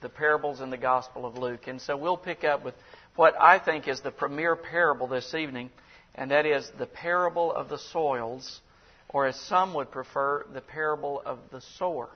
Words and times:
the 0.00 0.08
parables 0.08 0.60
in 0.60 0.70
the 0.70 0.78
Gospel 0.78 1.26
of 1.26 1.36
Luke. 1.36 1.66
And 1.66 1.80
so 1.80 1.96
we'll 1.96 2.16
pick 2.16 2.44
up 2.44 2.64
with 2.64 2.74
what 3.16 3.34
I 3.40 3.58
think 3.58 3.88
is 3.88 4.00
the 4.00 4.10
premier 4.10 4.56
parable 4.56 5.06
this 5.06 5.34
evening, 5.34 5.70
and 6.14 6.30
that 6.30 6.46
is 6.46 6.70
the 6.78 6.86
parable 6.86 7.52
of 7.52 7.68
the 7.68 7.78
soils, 7.78 8.60
or 9.08 9.26
as 9.26 9.36
some 9.40 9.74
would 9.74 9.90
prefer, 9.90 10.46
the 10.52 10.60
parable 10.60 11.22
of 11.24 11.38
the 11.50 11.60
sower. 11.78 12.08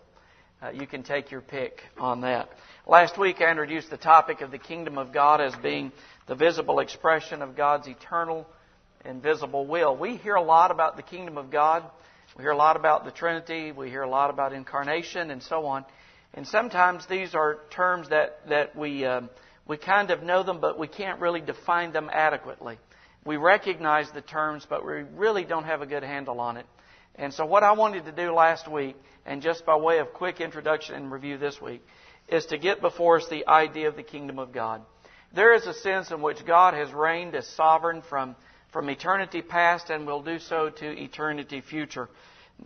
Uh, 0.63 0.71
you 0.71 0.87
can 0.87 1.03
take 1.03 1.31
your 1.31 1.43
pick 1.43 1.83
on 1.99 2.23
that. 2.23 2.49
Last 2.87 3.19
week 3.19 3.41
I 3.41 3.51
introduced 3.51 3.91
the 3.91 3.97
topic 3.97 4.41
of 4.41 4.51
the 4.51 4.59
kingdom 4.59 4.97
of 4.97 5.13
God 5.13 5.41
as 5.41 5.55
being 5.57 5.93
the 6.27 6.35
visible 6.35 6.79
expression 6.79 7.43
of 7.43 7.57
God's 7.57 7.87
eternal 7.87 8.47
and 9.05 9.23
visible 9.23 9.67
will. 9.67 9.95
We 9.95 10.17
hear 10.17 10.37
a 10.37 10.43
lot 10.43 10.71
about 10.71 10.97
the 10.97 11.03
kingdom 11.03 11.37
of 11.37 11.51
God. 11.51 11.85
We 12.37 12.43
hear 12.43 12.53
a 12.53 12.57
lot 12.57 12.77
about 12.77 13.05
the 13.05 13.11
Trinity. 13.11 13.73
We 13.73 13.91
hear 13.91 14.03
a 14.03 14.09
lot 14.09 14.31
about 14.31 14.55
incarnation 14.55 15.31
and 15.31 15.43
so 15.43 15.67
on. 15.67 15.85
And 16.35 16.47
sometimes 16.47 17.07
these 17.07 17.35
are 17.35 17.59
terms 17.71 18.09
that, 18.11 18.41
that 18.49 18.77
we, 18.77 19.05
um, 19.05 19.31
we 19.67 19.77
kind 19.77 20.11
of 20.11 20.23
know 20.23 20.43
them, 20.43 20.61
but 20.61 20.79
we 20.79 20.89
can't 20.89 21.21
really 21.21 21.41
define 21.41 21.93
them 21.93 22.11
adequately. 22.13 22.79
We 23.25 23.37
recognize 23.37 24.11
the 24.13 24.21
terms, 24.21 24.67
but 24.69 24.85
we 24.85 25.05
really 25.17 25.45
don't 25.45 25.65
have 25.65 25.81
a 25.81 25.87
good 25.87 26.03
handle 26.03 26.41
on 26.41 26.57
it. 26.57 26.67
And 27.15 27.33
so 27.33 27.47
what 27.47 27.63
I 27.63 27.73
wanted 27.73 28.05
to 28.07 28.13
do 28.13 28.33
last 28.33 28.71
week, 28.71 28.97
and 29.25 29.41
just 29.41 29.65
by 29.65 29.77
way 29.77 30.01
of 30.01 30.13
quick 30.13 30.41
introduction 30.41 30.97
and 30.97 31.11
review 31.11 31.39
this 31.39 31.61
week, 31.61 31.83
is 32.29 32.47
to 32.47 32.59
get 32.59 32.81
before 32.81 33.19
us 33.19 33.29
the 33.31 33.47
idea 33.47 33.89
of 33.89 33.97
the 33.97 34.03
kingdom 34.03 34.39
of 34.39 34.53
God. 34.53 34.83
There 35.35 35.55
is 35.55 35.67
a 35.67 35.75
sense 35.75 36.11
in 36.11 36.21
which 36.21 36.45
God 36.45 36.75
has 36.75 36.93
reigned 36.93 37.35
as 37.35 37.47
sovereign 37.49 38.03
from, 38.09 38.35
from 38.73 38.91
eternity 38.91 39.41
past 39.41 39.89
and 39.91 40.07
will 40.07 40.23
do 40.23 40.39
so 40.39 40.69
to 40.69 41.03
eternity 41.03 41.61
future. 41.61 42.09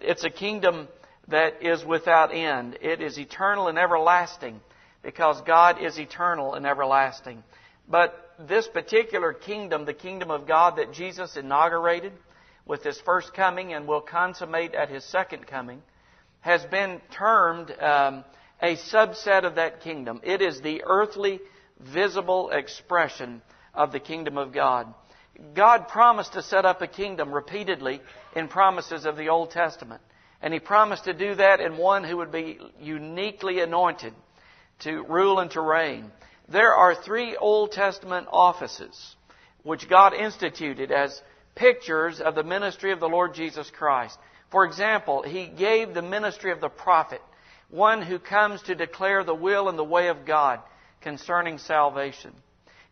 It's 0.00 0.24
a 0.24 0.30
kingdom 0.30 0.88
that 1.28 1.62
is 1.62 1.84
without 1.84 2.34
end. 2.34 2.78
It 2.80 3.00
is 3.00 3.18
eternal 3.18 3.68
and 3.68 3.78
everlasting 3.78 4.60
because 5.02 5.40
God 5.42 5.82
is 5.82 5.98
eternal 5.98 6.54
and 6.54 6.66
everlasting. 6.66 7.42
But 7.88 8.34
this 8.38 8.68
particular 8.68 9.32
kingdom, 9.32 9.84
the 9.84 9.94
kingdom 9.94 10.30
of 10.30 10.46
God 10.46 10.76
that 10.76 10.92
Jesus 10.92 11.36
inaugurated 11.36 12.12
with 12.66 12.82
his 12.82 13.00
first 13.00 13.34
coming 13.34 13.72
and 13.72 13.86
will 13.86 14.00
consummate 14.00 14.74
at 14.74 14.90
his 14.90 15.04
second 15.04 15.46
coming, 15.46 15.82
has 16.40 16.64
been 16.66 17.00
termed 17.10 17.70
um, 17.80 18.24
a 18.60 18.76
subset 18.76 19.44
of 19.44 19.56
that 19.56 19.80
kingdom. 19.80 20.20
It 20.22 20.42
is 20.42 20.60
the 20.60 20.82
earthly, 20.84 21.40
visible 21.80 22.50
expression 22.50 23.42
of 23.74 23.92
the 23.92 24.00
kingdom 24.00 24.38
of 24.38 24.52
God. 24.52 24.92
God 25.54 25.88
promised 25.88 26.32
to 26.32 26.42
set 26.42 26.64
up 26.64 26.82
a 26.82 26.86
kingdom 26.86 27.32
repeatedly 27.32 28.00
in 28.34 28.48
promises 28.48 29.06
of 29.06 29.16
the 29.16 29.28
Old 29.28 29.50
Testament. 29.50 30.02
And 30.40 30.54
he 30.54 30.60
promised 30.60 31.04
to 31.04 31.14
do 31.14 31.34
that 31.34 31.60
in 31.60 31.76
one 31.76 32.04
who 32.04 32.18
would 32.18 32.30
be 32.30 32.58
uniquely 32.80 33.60
anointed 33.60 34.14
to 34.80 35.02
rule 35.04 35.40
and 35.40 35.50
to 35.52 35.60
reign. 35.60 36.12
There 36.48 36.72
are 36.72 36.94
three 36.94 37.36
Old 37.36 37.72
Testament 37.72 38.28
offices 38.30 39.16
which 39.64 39.88
God 39.88 40.14
instituted 40.14 40.92
as 40.92 41.20
pictures 41.56 42.20
of 42.20 42.34
the 42.34 42.44
ministry 42.44 42.92
of 42.92 43.00
the 43.00 43.08
Lord 43.08 43.34
Jesus 43.34 43.70
Christ. 43.70 44.16
For 44.50 44.64
example, 44.64 45.22
He 45.22 45.48
gave 45.48 45.92
the 45.92 46.02
ministry 46.02 46.52
of 46.52 46.60
the 46.60 46.68
prophet, 46.68 47.20
one 47.68 48.00
who 48.00 48.18
comes 48.18 48.62
to 48.62 48.76
declare 48.76 49.24
the 49.24 49.34
will 49.34 49.68
and 49.68 49.78
the 49.78 49.84
way 49.84 50.08
of 50.08 50.24
God 50.24 50.60
concerning 51.00 51.58
salvation. 51.58 52.32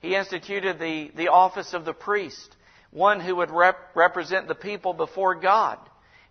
He 0.00 0.16
instituted 0.16 0.78
the, 0.78 1.12
the 1.16 1.28
office 1.28 1.72
of 1.72 1.84
the 1.84 1.94
priest, 1.94 2.56
one 2.90 3.20
who 3.20 3.36
would 3.36 3.50
rep- 3.50 3.94
represent 3.94 4.48
the 4.48 4.54
people 4.54 4.92
before 4.92 5.36
God 5.36 5.78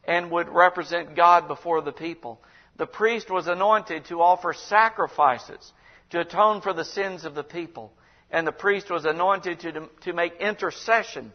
and 0.08 0.32
would 0.32 0.50
represent 0.50 1.16
God 1.16 1.48
before 1.48 1.82
the 1.82 1.92
people. 1.92 2.40
The 2.78 2.86
priest 2.86 3.30
was 3.30 3.48
anointed 3.48 4.06
to 4.06 4.22
offer 4.22 4.54
sacrifices 4.54 5.74
to 6.12 6.20
atone 6.20 6.62
for 6.62 6.74
the 6.74 6.86
sins 6.86 7.26
of 7.26 7.36
the 7.36 7.44
people. 7.44 7.92
And 8.32 8.46
the 8.46 8.52
priest 8.52 8.90
was 8.90 9.06
anointed 9.06 9.60
to, 9.62 9.90
to 10.02 10.14
make 10.14 10.36
intercession 10.40 11.32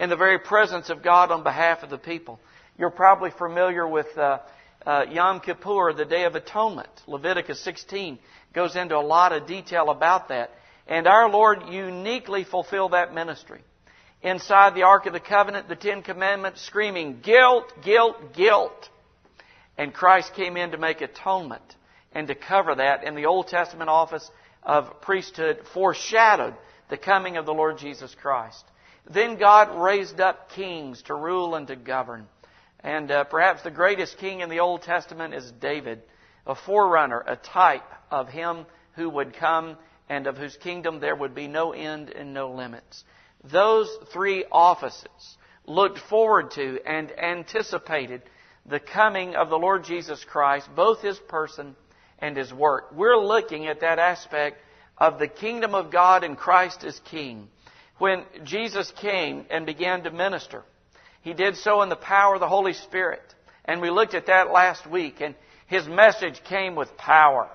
in 0.00 0.10
the 0.10 0.16
very 0.16 0.38
presence 0.38 0.90
of 0.90 1.02
God 1.02 1.30
on 1.30 1.42
behalf 1.42 1.82
of 1.82 1.90
the 1.90 1.98
people. 1.98 2.40
You're 2.78 2.90
probably 2.90 3.30
familiar 3.30 3.86
with 3.86 4.06
uh, 4.16 4.38
uh, 4.86 5.06
Yom 5.10 5.40
Kippur, 5.40 5.92
the 5.92 6.04
Day 6.04 6.24
of 6.24 6.34
Atonement. 6.34 6.88
Leviticus 7.06 7.60
16 7.64 8.18
goes 8.54 8.76
into 8.76 8.96
a 8.96 9.00
lot 9.00 9.32
of 9.32 9.46
detail 9.46 9.90
about 9.90 10.28
that. 10.28 10.50
And 10.86 11.06
our 11.06 11.28
Lord 11.28 11.64
uniquely 11.68 12.44
fulfilled 12.44 12.92
that 12.92 13.12
ministry 13.12 13.60
inside 14.22 14.74
the 14.74 14.82
Ark 14.82 15.06
of 15.06 15.12
the 15.12 15.20
Covenant, 15.20 15.68
the 15.68 15.76
Ten 15.76 16.02
Commandments, 16.02 16.62
screaming, 16.62 17.20
guilt, 17.22 17.72
guilt, 17.84 18.34
guilt. 18.34 18.88
And 19.76 19.94
Christ 19.94 20.34
came 20.34 20.56
in 20.56 20.72
to 20.72 20.78
make 20.78 21.00
atonement 21.00 21.76
and 22.12 22.26
to 22.28 22.34
cover 22.34 22.74
that. 22.74 23.04
And 23.04 23.16
the 23.16 23.26
Old 23.26 23.48
Testament 23.48 23.88
office 23.90 24.28
of 24.62 25.00
priesthood 25.00 25.60
foreshadowed 25.72 26.54
the 26.90 26.96
coming 26.96 27.36
of 27.36 27.46
the 27.46 27.54
Lord 27.54 27.78
Jesus 27.78 28.14
Christ. 28.14 28.64
Then 29.08 29.38
God 29.38 29.80
raised 29.80 30.20
up 30.20 30.50
kings 30.50 31.02
to 31.02 31.14
rule 31.14 31.54
and 31.54 31.66
to 31.68 31.76
govern. 31.76 32.26
And 32.80 33.10
uh, 33.10 33.24
perhaps 33.24 33.62
the 33.62 33.70
greatest 33.70 34.18
king 34.18 34.40
in 34.40 34.50
the 34.50 34.60
Old 34.60 34.82
Testament 34.82 35.34
is 35.34 35.50
David, 35.60 36.02
a 36.46 36.54
forerunner, 36.54 37.22
a 37.26 37.36
type 37.36 37.84
of 38.10 38.28
him 38.28 38.66
who 38.94 39.08
would 39.10 39.34
come 39.34 39.76
and 40.08 40.26
of 40.26 40.36
whose 40.36 40.56
kingdom 40.56 41.00
there 41.00 41.16
would 41.16 41.34
be 41.34 41.48
no 41.48 41.72
end 41.72 42.10
and 42.10 42.32
no 42.32 42.50
limits. 42.50 43.04
Those 43.44 43.88
three 44.12 44.44
offices 44.50 45.36
looked 45.66 45.98
forward 45.98 46.50
to 46.52 46.80
and 46.86 47.12
anticipated 47.18 48.22
the 48.66 48.80
coming 48.80 49.34
of 49.34 49.48
the 49.48 49.58
Lord 49.58 49.84
Jesus 49.84 50.24
Christ, 50.24 50.68
both 50.74 51.00
His 51.00 51.18
person 51.18 51.76
and 52.18 52.36
His 52.36 52.52
work. 52.52 52.92
We're 52.92 53.16
looking 53.16 53.66
at 53.66 53.80
that 53.80 53.98
aspect 53.98 54.58
of 54.96 55.18
the 55.18 55.28
kingdom 55.28 55.74
of 55.74 55.92
God 55.92 56.24
and 56.24 56.36
Christ 56.36 56.84
as 56.84 57.00
King. 57.10 57.48
When 57.98 58.24
Jesus 58.44 58.92
came 59.00 59.46
and 59.50 59.66
began 59.66 60.02
to 60.02 60.10
minister, 60.10 60.62
He 61.22 61.34
did 61.34 61.56
so 61.56 61.82
in 61.82 61.88
the 61.88 61.96
power 61.96 62.34
of 62.34 62.40
the 62.40 62.48
Holy 62.48 62.72
Spirit. 62.72 63.22
And 63.64 63.80
we 63.80 63.90
looked 63.90 64.14
at 64.14 64.26
that 64.26 64.50
last 64.50 64.86
week, 64.86 65.20
and 65.20 65.34
His 65.66 65.86
message 65.86 66.42
came 66.44 66.74
with 66.74 66.96
power. 66.96 67.48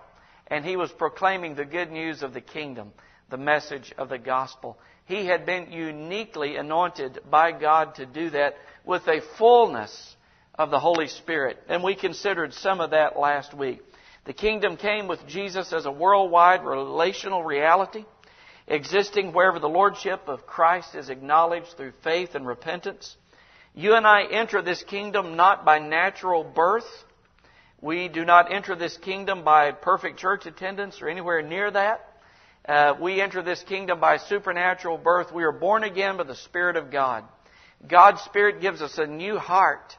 And 0.47 0.65
He 0.65 0.77
was 0.77 0.91
proclaiming 0.91 1.55
the 1.55 1.65
good 1.65 1.91
news 1.91 2.23
of 2.23 2.33
the 2.33 2.41
kingdom, 2.41 2.91
the 3.33 3.37
message 3.37 3.91
of 3.97 4.09
the 4.09 4.19
gospel. 4.19 4.77
He 5.05 5.25
had 5.25 5.43
been 5.43 5.71
uniquely 5.71 6.55
anointed 6.55 7.19
by 7.31 7.51
God 7.51 7.95
to 7.95 8.05
do 8.05 8.29
that 8.29 8.53
with 8.85 9.07
a 9.07 9.21
fullness 9.39 10.15
of 10.53 10.69
the 10.69 10.79
Holy 10.79 11.07
Spirit. 11.07 11.57
And 11.67 11.83
we 11.83 11.95
considered 11.95 12.53
some 12.53 12.79
of 12.79 12.91
that 12.91 13.17
last 13.17 13.51
week. 13.55 13.81
The 14.25 14.33
kingdom 14.33 14.77
came 14.77 15.07
with 15.07 15.25
Jesus 15.25 15.73
as 15.73 15.87
a 15.87 15.91
worldwide 15.91 16.63
relational 16.63 17.43
reality, 17.43 18.05
existing 18.67 19.33
wherever 19.33 19.57
the 19.57 19.67
lordship 19.67 20.27
of 20.27 20.45
Christ 20.45 20.93
is 20.93 21.09
acknowledged 21.09 21.75
through 21.75 21.93
faith 22.03 22.35
and 22.35 22.45
repentance. 22.45 23.17
You 23.73 23.95
and 23.95 24.05
I 24.05 24.25
enter 24.31 24.61
this 24.61 24.83
kingdom 24.83 25.35
not 25.35 25.65
by 25.65 25.79
natural 25.79 26.43
birth. 26.43 26.85
We 27.81 28.09
do 28.09 28.25
not 28.25 28.53
enter 28.53 28.75
this 28.75 28.95
kingdom 28.97 29.43
by 29.43 29.71
perfect 29.71 30.19
church 30.19 30.45
attendance 30.45 31.01
or 31.01 31.09
anywhere 31.09 31.41
near 31.41 31.71
that. 31.71 32.12
Uh, 32.67 32.95
we 33.01 33.19
enter 33.19 33.41
this 33.41 33.61
kingdom 33.63 33.99
by 33.99 34.15
supernatural 34.15 34.97
birth. 34.97 35.33
We 35.33 35.43
are 35.43 35.51
born 35.51 35.83
again 35.83 36.15
by 36.15 36.23
the 36.23 36.35
Spirit 36.35 36.77
of 36.77 36.91
God. 36.91 37.25
God's 37.85 38.21
Spirit 38.21 38.61
gives 38.61 38.81
us 38.81 38.97
a 38.97 39.05
new 39.05 39.37
heart, 39.37 39.97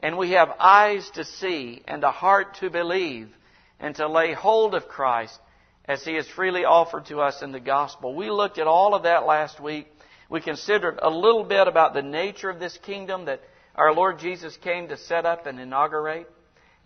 and 0.00 0.16
we 0.16 0.30
have 0.30 0.48
eyes 0.58 1.10
to 1.16 1.24
see 1.24 1.82
and 1.86 2.02
a 2.02 2.10
heart 2.10 2.56
to 2.60 2.70
believe 2.70 3.28
and 3.78 3.94
to 3.96 4.08
lay 4.08 4.32
hold 4.32 4.74
of 4.74 4.88
Christ 4.88 5.38
as 5.84 6.02
He 6.02 6.12
is 6.12 6.26
freely 6.28 6.64
offered 6.64 7.06
to 7.06 7.20
us 7.20 7.42
in 7.42 7.52
the 7.52 7.60
gospel. 7.60 8.14
We 8.14 8.30
looked 8.30 8.58
at 8.58 8.66
all 8.66 8.94
of 8.94 9.02
that 9.02 9.26
last 9.26 9.60
week. 9.60 9.86
We 10.30 10.40
considered 10.40 10.98
a 11.02 11.10
little 11.10 11.44
bit 11.44 11.68
about 11.68 11.92
the 11.92 12.02
nature 12.02 12.48
of 12.48 12.58
this 12.58 12.78
kingdom 12.78 13.26
that 13.26 13.42
our 13.74 13.92
Lord 13.92 14.18
Jesus 14.18 14.56
came 14.56 14.88
to 14.88 14.96
set 14.96 15.26
up 15.26 15.46
and 15.46 15.60
inaugurate. 15.60 16.30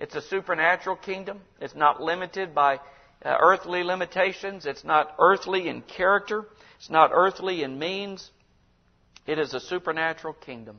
It's 0.00 0.16
a 0.16 0.22
supernatural 0.22 0.96
kingdom. 0.96 1.42
It's 1.60 1.76
not 1.76 2.02
limited 2.02 2.56
by 2.56 2.80
uh, 3.24 3.36
earthly 3.40 3.82
limitations. 3.82 4.66
It's 4.66 4.84
not 4.84 5.14
earthly 5.18 5.68
in 5.68 5.82
character. 5.82 6.44
It's 6.78 6.90
not 6.90 7.10
earthly 7.12 7.62
in 7.62 7.78
means. 7.78 8.30
It 9.26 9.38
is 9.38 9.54
a 9.54 9.60
supernatural 9.60 10.34
kingdom. 10.34 10.78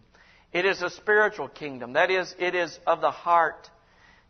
It 0.52 0.66
is 0.66 0.82
a 0.82 0.90
spiritual 0.90 1.48
kingdom. 1.48 1.94
That 1.94 2.12
is, 2.12 2.36
it 2.38 2.54
is 2.54 2.78
of 2.86 3.02
the 3.02 3.12
heart. 3.12 3.70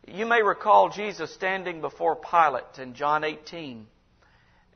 You 0.07 0.25
may 0.25 0.41
recall 0.41 0.89
Jesus 0.89 1.33
standing 1.33 1.81
before 1.81 2.15
Pilate 2.15 2.77
in 2.77 2.93
John 2.93 3.23
18. 3.23 3.87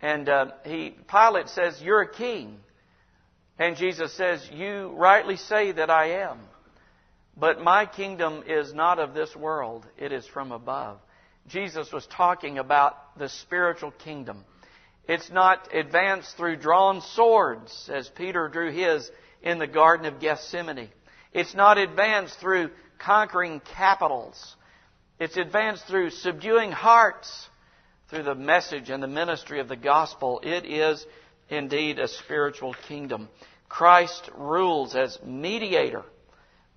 And 0.01 0.29
uh, 0.29 0.51
he, 0.65 0.95
Pilate 1.09 1.49
says, 1.49 1.81
You're 1.81 2.01
a 2.01 2.11
king. 2.11 2.57
And 3.59 3.75
Jesus 3.75 4.13
says, 4.13 4.47
You 4.51 4.93
rightly 4.95 5.37
say 5.37 5.71
that 5.71 5.89
I 5.89 6.21
am. 6.21 6.39
But 7.35 7.61
my 7.61 7.85
kingdom 7.85 8.43
is 8.47 8.73
not 8.73 8.99
of 8.99 9.13
this 9.13 9.35
world, 9.35 9.85
it 9.97 10.11
is 10.11 10.25
from 10.25 10.51
above. 10.51 10.99
Jesus 11.47 11.91
was 11.91 12.05
talking 12.07 12.57
about 12.57 13.17
the 13.17 13.29
spiritual 13.29 13.91
kingdom. 13.91 14.43
It's 15.07 15.31
not 15.31 15.73
advanced 15.73 16.35
through 16.35 16.57
drawn 16.57 17.01
swords, 17.01 17.89
as 17.93 18.09
Peter 18.09 18.49
drew 18.49 18.71
his 18.71 19.09
in 19.41 19.57
the 19.57 19.67
Garden 19.67 20.05
of 20.05 20.19
Gethsemane. 20.19 20.89
It's 21.33 21.55
not 21.55 21.77
advanced 21.77 22.39
through 22.39 22.71
conquering 22.99 23.61
capitals. 23.75 24.55
It's 25.19 25.37
advanced 25.37 25.85
through 25.87 26.09
subduing 26.09 26.71
hearts, 26.71 27.47
through 28.09 28.23
the 28.23 28.35
message 28.35 28.89
and 28.89 29.01
the 29.01 29.07
ministry 29.07 29.59
of 29.59 29.67
the 29.67 29.75
gospel, 29.75 30.39
it 30.43 30.65
is 30.65 31.05
indeed 31.49 31.99
a 31.99 32.07
spiritual 32.07 32.73
kingdom. 32.87 33.29
Christ 33.69 34.29
rules 34.35 34.95
as 34.95 35.17
mediator 35.25 36.03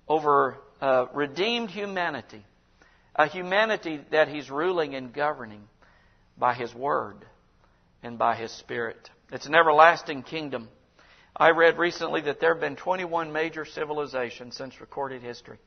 over 0.07 0.57
uh, 0.81 1.05
redeemed 1.13 1.69
humanity, 1.69 2.43
a 3.15 3.27
humanity 3.27 3.99
that 4.11 4.27
he's 4.27 4.49
ruling 4.49 4.95
and 4.95 5.13
governing 5.13 5.63
by 6.37 6.53
his 6.53 6.73
word 6.73 7.25
and 8.03 8.17
by 8.17 8.35
his 8.35 8.51
spirit. 8.51 9.09
It's 9.31 9.45
an 9.45 9.55
everlasting 9.55 10.23
kingdom. 10.23 10.69
I 11.35 11.51
read 11.51 11.77
recently 11.77 12.21
that 12.21 12.39
there 12.39 12.53
have 12.53 12.61
been 12.61 12.75
21 12.75 13.31
major 13.31 13.65
civilizations 13.65 14.57
since 14.57 14.81
recorded 14.81 15.21
history. 15.21 15.57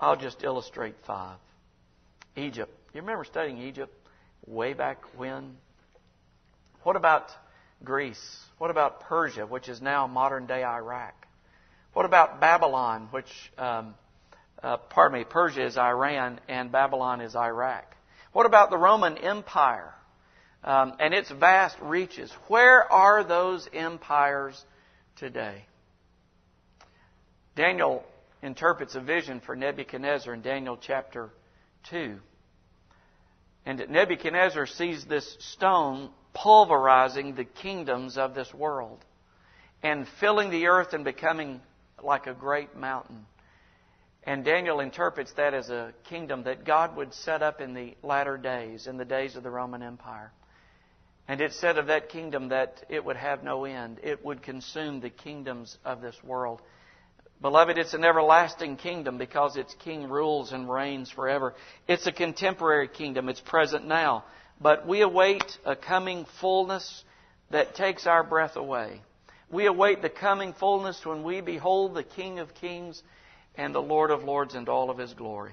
I'll 0.00 0.16
just 0.16 0.42
illustrate 0.42 0.94
five. 1.06 1.38
Egypt. 2.36 2.72
You 2.94 3.00
remember 3.00 3.24
studying 3.24 3.58
Egypt 3.58 3.94
way 4.46 4.72
back 4.72 4.98
when? 5.16 5.56
What 6.82 6.96
about 6.96 7.30
Greece? 7.84 8.38
What 8.58 8.70
about 8.70 9.00
Persia, 9.00 9.46
which 9.46 9.68
is 9.68 9.82
now 9.82 10.06
modern 10.06 10.46
day 10.46 10.64
Iraq? 10.64 11.14
What 11.92 12.06
about 12.06 12.40
Babylon, 12.40 13.08
which, 13.10 13.30
um, 13.56 13.94
uh, 14.62 14.76
pardon 14.76 15.18
me, 15.18 15.24
Persia 15.24 15.66
is 15.66 15.76
Iran 15.76 16.40
and 16.48 16.72
Babylon 16.72 17.20
is 17.20 17.36
Iraq? 17.36 17.94
What 18.32 18.46
about 18.46 18.70
the 18.70 18.76
Roman 18.76 19.16
Empire 19.18 19.94
um, 20.64 20.94
and 20.98 21.14
its 21.14 21.30
vast 21.30 21.76
reaches? 21.80 22.32
Where 22.48 22.90
are 22.90 23.24
those 23.24 23.68
empires 23.72 24.62
today? 25.16 25.64
Daniel 27.56 28.04
interprets 28.42 28.94
a 28.94 29.00
vision 29.00 29.40
for 29.40 29.56
Nebuchadnezzar 29.56 30.32
in 30.34 30.42
Daniel 30.42 30.78
chapter 30.80 31.30
2. 31.90 32.18
And 33.66 33.84
Nebuchadnezzar 33.88 34.66
sees 34.66 35.04
this 35.04 35.36
stone 35.40 36.10
pulverizing 36.34 37.34
the 37.34 37.44
kingdoms 37.44 38.16
of 38.16 38.34
this 38.34 38.52
world 38.54 39.04
and 39.82 40.06
filling 40.20 40.50
the 40.50 40.66
earth 40.66 40.92
and 40.92 41.04
becoming 41.04 41.60
like 42.02 42.26
a 42.26 42.34
great 42.34 42.76
mountain. 42.76 43.26
And 44.24 44.44
Daniel 44.44 44.80
interprets 44.80 45.32
that 45.34 45.54
as 45.54 45.70
a 45.70 45.92
kingdom 46.04 46.44
that 46.44 46.64
God 46.64 46.96
would 46.96 47.14
set 47.14 47.42
up 47.42 47.60
in 47.60 47.74
the 47.74 47.96
latter 48.02 48.36
days, 48.36 48.86
in 48.86 48.96
the 48.96 49.04
days 49.04 49.36
of 49.36 49.42
the 49.42 49.50
Roman 49.50 49.82
Empire. 49.82 50.32
And 51.28 51.40
it 51.40 51.52
said 51.52 51.78
of 51.78 51.86
that 51.86 52.08
kingdom 52.08 52.48
that 52.48 52.84
it 52.88 53.04
would 53.04 53.16
have 53.16 53.44
no 53.44 53.64
end. 53.64 54.00
It 54.02 54.24
would 54.24 54.42
consume 54.42 55.00
the 55.00 55.10
kingdoms 55.10 55.76
of 55.84 56.00
this 56.00 56.16
world. 56.24 56.62
Beloved, 57.40 57.78
it's 57.78 57.94
an 57.94 58.04
everlasting 58.04 58.76
kingdom 58.76 59.18
because 59.18 59.56
its 59.56 59.74
king 59.74 60.08
rules 60.08 60.52
and 60.52 60.68
reigns 60.68 61.10
forever. 61.10 61.54
It's 61.86 62.06
a 62.06 62.12
contemporary 62.12 62.88
kingdom. 62.88 63.28
It's 63.28 63.40
present 63.40 63.86
now. 63.86 64.24
But 64.60 64.88
we 64.88 65.02
await 65.02 65.44
a 65.64 65.76
coming 65.76 66.26
fullness 66.40 67.04
that 67.50 67.76
takes 67.76 68.06
our 68.06 68.24
breath 68.24 68.56
away. 68.56 69.02
We 69.50 69.66
await 69.66 70.02
the 70.02 70.10
coming 70.10 70.52
fullness 70.52 71.06
when 71.06 71.22
we 71.22 71.40
behold 71.40 71.94
the 71.94 72.02
King 72.02 72.40
of 72.40 72.54
Kings 72.54 73.02
and 73.58 73.74
the 73.74 73.82
Lord 73.82 74.10
of 74.10 74.22
Lords 74.22 74.54
and 74.54 74.68
all 74.68 74.88
of 74.88 74.96
His 74.96 75.12
glory. 75.12 75.52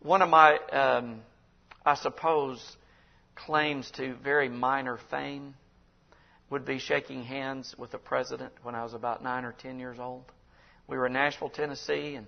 One 0.00 0.22
of 0.22 0.30
my, 0.30 0.56
um, 0.72 1.20
I 1.84 1.94
suppose, 1.94 2.76
claims 3.34 3.90
to 3.92 4.14
very 4.24 4.48
minor 4.48 4.98
fame 5.10 5.54
would 6.48 6.64
be 6.64 6.78
shaking 6.78 7.22
hands 7.22 7.74
with 7.76 7.92
the 7.92 7.98
president 7.98 8.52
when 8.62 8.74
I 8.74 8.82
was 8.82 8.94
about 8.94 9.22
nine 9.22 9.44
or 9.44 9.52
ten 9.52 9.78
years 9.78 9.98
old. 10.00 10.24
We 10.88 10.96
were 10.96 11.06
in 11.06 11.12
Nashville, 11.12 11.50
Tennessee, 11.50 12.14
and 12.14 12.26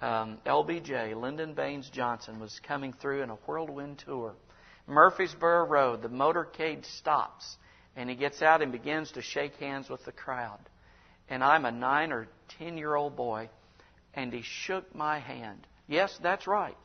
um, 0.00 0.38
LBJ, 0.44 1.18
Lyndon 1.18 1.54
Baines 1.54 1.88
Johnson, 1.88 2.38
was 2.38 2.60
coming 2.66 2.92
through 2.92 3.22
in 3.22 3.30
a 3.30 3.36
whirlwind 3.46 4.02
tour. 4.04 4.34
Murfreesboro 4.86 5.66
Road, 5.66 6.02
the 6.02 6.08
motorcade 6.08 6.84
stops, 6.98 7.56
and 7.96 8.10
he 8.10 8.16
gets 8.16 8.42
out 8.42 8.60
and 8.60 8.72
begins 8.72 9.12
to 9.12 9.22
shake 9.22 9.54
hands 9.54 9.88
with 9.88 10.04
the 10.04 10.12
crowd. 10.12 10.58
And 11.28 11.42
I'm 11.42 11.64
a 11.64 11.70
nine 11.70 12.12
or 12.12 12.26
ten 12.58 12.76
year 12.76 12.96
old 12.96 13.16
boy, 13.16 13.48
and 14.14 14.32
he 14.32 14.42
shook 14.42 14.94
my 14.94 15.18
hand. 15.18 15.66
Yes, 15.88 16.18
that's 16.22 16.46
right. 16.46 16.76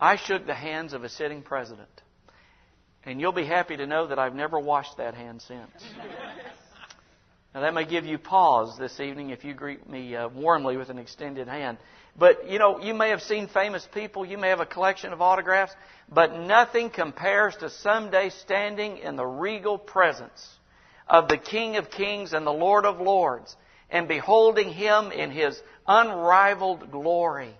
I 0.00 0.16
shook 0.16 0.46
the 0.46 0.54
hands 0.54 0.92
of 0.92 1.04
a 1.04 1.08
sitting 1.08 1.42
president. 1.42 1.88
And 3.04 3.20
you'll 3.20 3.32
be 3.32 3.46
happy 3.46 3.76
to 3.76 3.86
know 3.86 4.06
that 4.06 4.18
I've 4.18 4.34
never 4.34 4.58
washed 4.58 4.96
that 4.96 5.14
hand 5.14 5.42
since. 5.42 5.70
Now, 7.54 7.60
that 7.60 7.74
may 7.74 7.84
give 7.84 8.04
you 8.04 8.18
pause 8.18 8.76
this 8.78 8.98
evening 8.98 9.30
if 9.30 9.44
you 9.44 9.54
greet 9.54 9.88
me 9.88 10.16
uh, 10.16 10.28
warmly 10.28 10.76
with 10.76 10.88
an 10.88 10.98
extended 10.98 11.46
hand. 11.46 11.78
But, 12.16 12.50
you 12.50 12.58
know, 12.58 12.80
you 12.80 12.94
may 12.94 13.10
have 13.10 13.22
seen 13.22 13.46
famous 13.46 13.86
people, 13.94 14.26
you 14.26 14.38
may 14.38 14.48
have 14.48 14.60
a 14.60 14.66
collection 14.66 15.12
of 15.12 15.22
autographs, 15.22 15.72
but 16.08 16.36
nothing 16.36 16.90
compares 16.90 17.54
to 17.56 17.70
someday 17.70 18.30
standing 18.30 18.98
in 18.98 19.14
the 19.14 19.26
regal 19.26 19.78
presence 19.78 20.48
of 21.06 21.28
the 21.28 21.38
King 21.38 21.76
of 21.76 21.90
Kings 21.90 22.32
and 22.32 22.44
the 22.44 22.52
Lord 22.52 22.86
of 22.86 23.00
Lords 23.00 23.54
and 23.90 24.08
beholding 24.08 24.70
Him 24.70 25.12
in 25.12 25.30
His 25.30 25.60
unrivaled 25.86 26.90
glory. 26.90 27.54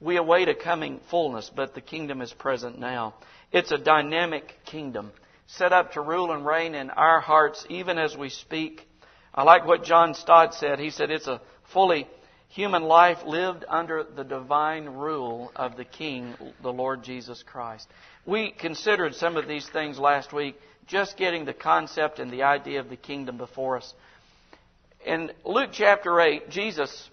We 0.00 0.16
await 0.16 0.48
a 0.48 0.54
coming 0.54 1.00
fullness, 1.10 1.50
but 1.54 1.74
the 1.74 1.80
kingdom 1.80 2.20
is 2.20 2.32
present 2.32 2.78
now. 2.78 3.14
It's 3.52 3.72
a 3.72 3.78
dynamic 3.78 4.58
kingdom 4.66 5.12
set 5.46 5.72
up 5.72 5.92
to 5.92 6.00
rule 6.00 6.32
and 6.32 6.44
reign 6.44 6.74
in 6.74 6.90
our 6.90 7.20
hearts 7.20 7.66
even 7.68 7.98
as 7.98 8.16
we 8.16 8.30
speak 8.30 8.86
I 9.34 9.42
like 9.42 9.66
what 9.66 9.82
John 9.82 10.14
Stott 10.14 10.54
said. 10.54 10.78
He 10.78 10.90
said 10.90 11.10
it's 11.10 11.26
a 11.26 11.40
fully 11.72 12.06
human 12.48 12.84
life 12.84 13.18
lived 13.26 13.64
under 13.68 14.04
the 14.04 14.22
divine 14.22 14.84
rule 14.84 15.50
of 15.56 15.76
the 15.76 15.84
King, 15.84 16.34
the 16.62 16.72
Lord 16.72 17.02
Jesus 17.02 17.42
Christ. 17.42 17.88
We 18.24 18.52
considered 18.52 19.16
some 19.16 19.36
of 19.36 19.48
these 19.48 19.68
things 19.68 19.98
last 19.98 20.32
week, 20.32 20.54
just 20.86 21.16
getting 21.16 21.44
the 21.44 21.52
concept 21.52 22.20
and 22.20 22.30
the 22.30 22.44
idea 22.44 22.78
of 22.78 22.88
the 22.88 22.96
kingdom 22.96 23.36
before 23.36 23.78
us. 23.78 23.92
In 25.04 25.32
Luke 25.44 25.70
chapter 25.72 26.18
8, 26.18 26.48
Jesus, 26.48 27.10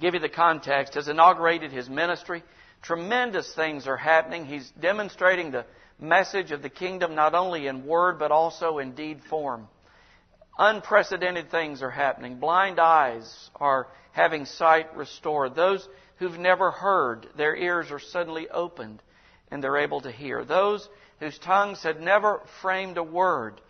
give 0.00 0.14
you 0.14 0.20
the 0.20 0.30
context, 0.30 0.94
has 0.94 1.08
inaugurated 1.08 1.72
his 1.72 1.90
ministry. 1.90 2.42
Tremendous 2.80 3.52
things 3.54 3.86
are 3.86 3.98
happening. 3.98 4.46
He's 4.46 4.70
demonstrating 4.80 5.50
the 5.50 5.66
message 5.98 6.52
of 6.52 6.62
the 6.62 6.70
kingdom 6.70 7.14
not 7.14 7.34
only 7.34 7.66
in 7.66 7.86
word 7.86 8.18
but 8.18 8.30
also 8.30 8.78
in 8.78 8.92
deed 8.92 9.20
form. 9.28 9.68
Unprecedented 10.58 11.50
things 11.50 11.82
are 11.82 11.90
happening. 11.90 12.38
Blind 12.38 12.80
eyes 12.80 13.50
are 13.56 13.88
having 14.12 14.46
sight 14.46 14.96
restored. 14.96 15.54
Those 15.54 15.86
who've 16.16 16.38
never 16.38 16.70
heard, 16.70 17.26
their 17.36 17.54
ears 17.54 17.90
are 17.90 17.98
suddenly 18.00 18.48
opened 18.48 19.02
and 19.50 19.62
they're 19.62 19.76
able 19.76 20.00
to 20.00 20.10
hear. 20.10 20.46
Those 20.46 20.88
whose 21.18 21.38
tongues 21.38 21.82
had 21.82 22.00
never 22.00 22.40
framed 22.62 22.96
a 22.96 23.02
word 23.02 23.60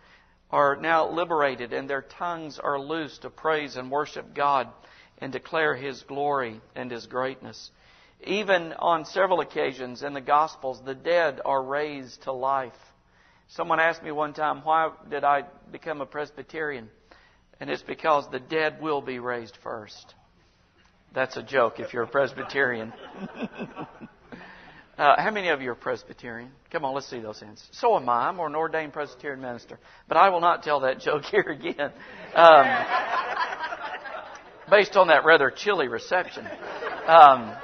are 0.51 0.75
now 0.75 1.09
liberated 1.09 1.73
and 1.73 1.89
their 1.89 2.01
tongues 2.01 2.59
are 2.59 2.79
loose 2.79 3.17
to 3.19 3.29
praise 3.29 3.75
and 3.77 3.89
worship 3.89 4.33
God 4.33 4.67
and 5.17 5.31
declare 5.31 5.75
His 5.75 6.03
glory 6.03 6.61
and 6.75 6.91
His 6.91 7.07
greatness. 7.07 7.71
Even 8.23 8.73
on 8.73 9.05
several 9.05 9.39
occasions 9.39 10.03
in 10.03 10.13
the 10.13 10.21
Gospels, 10.21 10.81
the 10.85 10.93
dead 10.93 11.41
are 11.43 11.63
raised 11.63 12.23
to 12.23 12.31
life. 12.31 12.73
Someone 13.47 13.79
asked 13.79 14.03
me 14.03 14.11
one 14.11 14.33
time, 14.33 14.61
why 14.63 14.91
did 15.09 15.23
I 15.23 15.45
become 15.71 16.01
a 16.01 16.05
Presbyterian? 16.05 16.89
And 17.59 17.69
it's 17.69 17.83
because 17.83 18.29
the 18.29 18.39
dead 18.39 18.81
will 18.81 19.01
be 19.01 19.19
raised 19.19 19.57
first. 19.63 20.15
That's 21.13 21.35
a 21.35 21.43
joke 21.43 21.79
if 21.79 21.93
you're 21.93 22.03
a 22.03 22.07
Presbyterian. 22.07 22.93
uh, 25.01 25.19
how 25.19 25.31
many 25.31 25.49
of 25.49 25.63
you 25.63 25.71
are 25.71 25.75
Presbyterian? 25.75 26.51
Come 26.69 26.85
on, 26.85 26.93
let's 26.93 27.09
see 27.09 27.19
those 27.19 27.39
hands. 27.39 27.67
So 27.71 27.95
am 27.97 28.07
I. 28.07 28.27
I'm 28.27 28.39
an 28.39 28.53
ordained 28.53 28.93
Presbyterian 28.93 29.41
minister. 29.41 29.79
But 30.07 30.17
I 30.17 30.29
will 30.29 30.41
not 30.41 30.61
tell 30.61 30.81
that 30.81 30.99
joke 30.99 31.25
here 31.31 31.41
again. 31.41 31.91
Um, 32.35 32.67
based 34.69 34.95
on 34.95 35.07
that 35.07 35.25
rather 35.25 35.49
chilly 35.49 35.87
reception. 35.87 36.47
Um, 37.07 37.55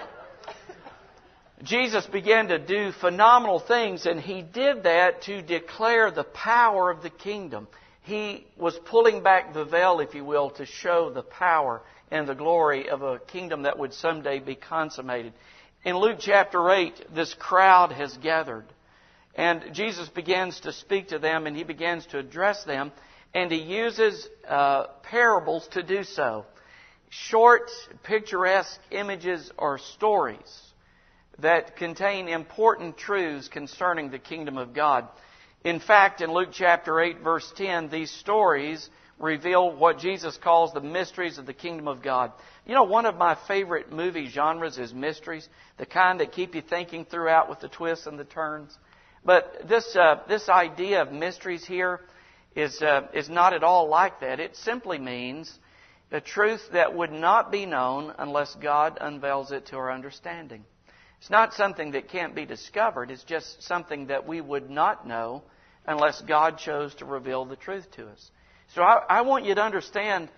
Jesus 1.62 2.08
began 2.08 2.48
to 2.48 2.58
do 2.58 2.92
phenomenal 2.92 3.60
things, 3.60 4.08
and 4.08 4.20
he 4.20 4.42
did 4.42 4.84
that 4.84 5.22
to 5.24 5.44
declare 5.44 6.10
the 6.10 6.24
power 6.24 6.90
of 6.90 7.04
the 7.04 7.12
kingdom. 7.12 7.68
He 8.02 8.48
was 8.58 8.76
pulling 8.86 9.22
back 9.22 9.54
the 9.54 9.64
veil, 9.64 10.00
if 10.00 10.16
you 10.16 10.26
will, 10.26 10.50
to 10.52 10.66
show 10.66 11.12
the 11.12 11.22
power 11.22 11.84
and 12.10 12.28
the 12.28 12.34
glory 12.34 12.90
of 12.90 13.04
a 13.04 13.20
kingdom 13.20 13.64
that 13.64 13.78
would 13.78 13.94
someday 13.94 14.40
be 14.40 14.56
consummated. 14.56 15.34
In 15.84 15.96
Luke 15.98 16.18
chapter 16.20 16.70
8, 16.70 17.14
this 17.14 17.34
crowd 17.36 17.92
has 17.92 18.16
gathered, 18.18 18.66
and 19.36 19.74
Jesus 19.74 20.10
begins 20.10 20.60
to 20.62 20.74
speak 20.74 21.10
to 21.10 21.20
them, 21.20 21.46
and 21.46 21.56
he 21.56 21.64
begins 21.64 22.06
to 22.08 22.18
address 22.18 22.64
them, 22.64 22.92
and 23.34 23.52
he 23.52 23.62
uses 23.62 24.28
uh, 24.48 24.88
parables 25.04 25.68
to 25.70 25.84
do 25.84 26.04
so. 26.04 26.46
Short, 27.10 27.70
picturesque 28.04 28.82
images 28.92 29.52
or 29.58 29.78
stories 29.78 30.62
that 31.40 31.78
contain 31.78 32.28
important 32.28 32.98
truths 32.98 33.48
concerning 33.48 34.10
the 34.10 34.20
kingdom 34.20 34.58
of 34.58 34.74
God. 34.74 35.08
In 35.64 35.80
fact, 35.80 36.22
in 36.22 36.32
Luke 36.32 36.50
chapter 36.52 37.00
8 37.00 37.20
verse 37.20 37.50
10, 37.56 37.90
these 37.90 38.12
stories 38.12 38.90
reveal 39.20 39.76
what 39.76 40.00
Jesus 40.00 40.38
calls 40.38 40.74
the 40.74 40.82
mysteries 40.82 41.38
of 41.38 41.46
the 41.46 41.54
kingdom 41.54 41.88
of 41.88 42.02
God. 42.02 42.32
You 42.66 42.76
know, 42.76 42.84
one 42.84 43.06
of 43.06 43.16
my 43.16 43.36
favorite 43.48 43.92
movie 43.92 44.28
genres 44.28 44.78
is 44.78 44.94
mysteries, 44.94 45.48
the 45.78 45.86
kind 45.86 46.20
that 46.20 46.32
keep 46.32 46.54
you 46.54 46.62
thinking 46.62 47.06
throughout 47.06 47.50
with 47.50 47.60
the 47.60 47.70
twists 47.70 48.06
and 48.06 48.20
the 48.20 48.26
turns. 48.26 48.78
But 49.26 49.68
this, 49.68 49.96
uh, 49.96 50.22
this 50.28 50.50
idea 50.50 51.02
of 51.02 51.12
mysteries 51.12 51.66
here 51.66 52.02
is, 52.56 52.82
uh, 52.82 53.08
is 53.14 53.30
not 53.30 53.54
at 53.54 53.64
all 53.64 53.88
like 53.88 54.22
that. 54.22 54.40
It 54.40 54.56
simply 54.56 55.00
means 55.00 55.52
a 56.12 56.22
truth 56.22 56.62
that 56.72 56.96
would 56.96 57.12
not 57.12 57.52
be 57.52 57.66
known 57.66 58.14
unless 58.18 58.56
God 58.56 58.98
unveils 59.02 59.52
it 59.52 59.68
to 59.68 59.78
our 59.78 59.92
understanding. 59.92 60.64
It's 61.20 61.30
not 61.30 61.54
something 61.54 61.92
that 61.92 62.10
can't 62.10 62.36
be 62.36 62.46
discovered, 62.46 63.12
it's 63.12 63.24
just 63.24 63.64
something 63.64 64.08
that 64.08 64.28
we 64.28 64.40
would 64.40 64.70
not 64.70 65.08
know 65.08 65.44
unless 65.86 66.22
God 66.22 66.60
chose 66.60 66.94
to 66.96 67.06
reveal 67.06 67.46
the 67.46 67.56
truth 67.56 67.90
to 67.92 68.08
us. 68.08 68.32
So 68.76 68.82
I, 68.82 69.04
I 69.10 69.22
want 69.22 69.46
you 69.46 69.56
to 69.56 69.64
understand, 69.64 70.30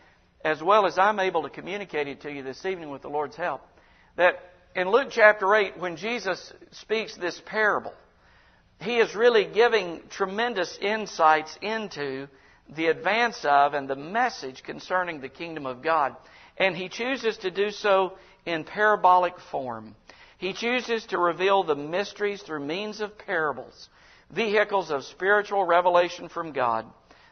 as 0.43 0.61
well 0.61 0.85
as 0.85 0.97
I'm 0.97 1.19
able 1.19 1.43
to 1.43 1.49
communicate 1.49 2.07
it 2.07 2.21
to 2.21 2.31
you 2.31 2.43
this 2.43 2.63
evening 2.65 2.89
with 2.89 3.01
the 3.01 3.09
Lord's 3.09 3.35
help, 3.35 3.61
that 4.17 4.35
in 4.75 4.89
Luke 4.89 5.07
chapter 5.09 5.53
8, 5.55 5.79
when 5.79 5.97
Jesus 5.97 6.53
speaks 6.71 7.15
this 7.15 7.41
parable, 7.45 7.93
he 8.81 8.97
is 8.97 9.15
really 9.15 9.45
giving 9.45 10.01
tremendous 10.09 10.77
insights 10.79 11.57
into 11.61 12.27
the 12.75 12.87
advance 12.87 13.43
of 13.43 13.73
and 13.73 13.89
the 13.89 13.95
message 13.95 14.63
concerning 14.63 15.21
the 15.21 15.29
kingdom 15.29 15.65
of 15.65 15.81
God. 15.81 16.15
And 16.57 16.75
he 16.75 16.87
chooses 16.87 17.37
to 17.37 17.49
do 17.49 17.71
so 17.71 18.13
in 18.45 18.63
parabolic 18.63 19.39
form. 19.51 19.95
He 20.37 20.53
chooses 20.53 21.05
to 21.07 21.17
reveal 21.17 21.63
the 21.63 21.75
mysteries 21.75 22.41
through 22.43 22.65
means 22.65 23.01
of 23.01 23.17
parables, 23.17 23.89
vehicles 24.29 24.91
of 24.91 25.03
spiritual 25.03 25.65
revelation 25.65 26.29
from 26.29 26.53
God 26.53 26.85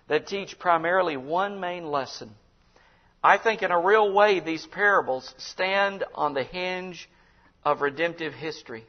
that 0.08 0.28
teach 0.28 0.58
primarily 0.60 1.18
one 1.18 1.60
main 1.60 1.86
lesson. 1.92 2.32
I 3.24 3.38
think 3.38 3.62
in 3.62 3.72
a 3.72 3.80
real 3.80 4.14
way 4.14 4.40
these 4.40 4.66
parables 4.66 5.34
stand 5.38 6.04
on 6.16 6.34
the 6.34 6.44
hinge 6.44 7.10
of 7.64 7.82
redemptive 7.82 8.34
history. 8.34 8.86